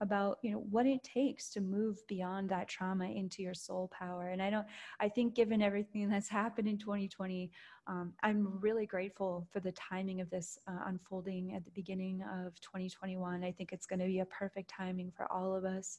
[0.00, 4.28] about you know what it takes to move beyond that trauma into your soul power
[4.28, 4.66] and i don't
[5.00, 7.50] i think given everything that's happened in 2020
[7.86, 12.58] um, i'm really grateful for the timing of this uh, unfolding at the beginning of
[12.60, 15.98] 2021 i think it's going to be a perfect timing for all of us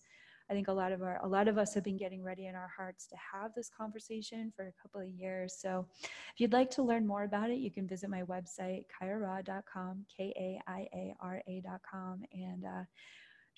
[0.49, 2.55] I think a lot of our a lot of us have been getting ready in
[2.55, 5.55] our hearts to have this conversation for a couple of years.
[5.55, 10.05] So if you'd like to learn more about it, you can visit my website, kaiara.com,
[10.15, 10.63] K-A-I-A-R-A.com.
[12.33, 12.83] And uh,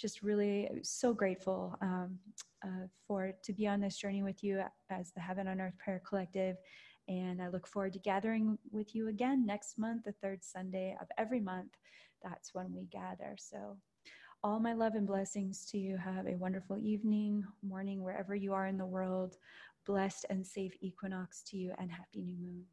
[0.02, 2.18] just really so grateful um,
[2.66, 6.02] uh, for to be on this journey with you as the Heaven on Earth Prayer
[6.08, 6.58] Collective.
[7.08, 11.08] And I look forward to gathering with you again next month, the third Sunday of
[11.18, 11.74] every month.
[12.24, 13.36] That's when we gather.
[13.38, 13.78] So
[14.43, 15.97] all my love and blessings to you.
[15.97, 19.38] Have a wonderful evening, morning, wherever you are in the world.
[19.86, 22.66] Blessed and safe equinox to you, and happy new moon.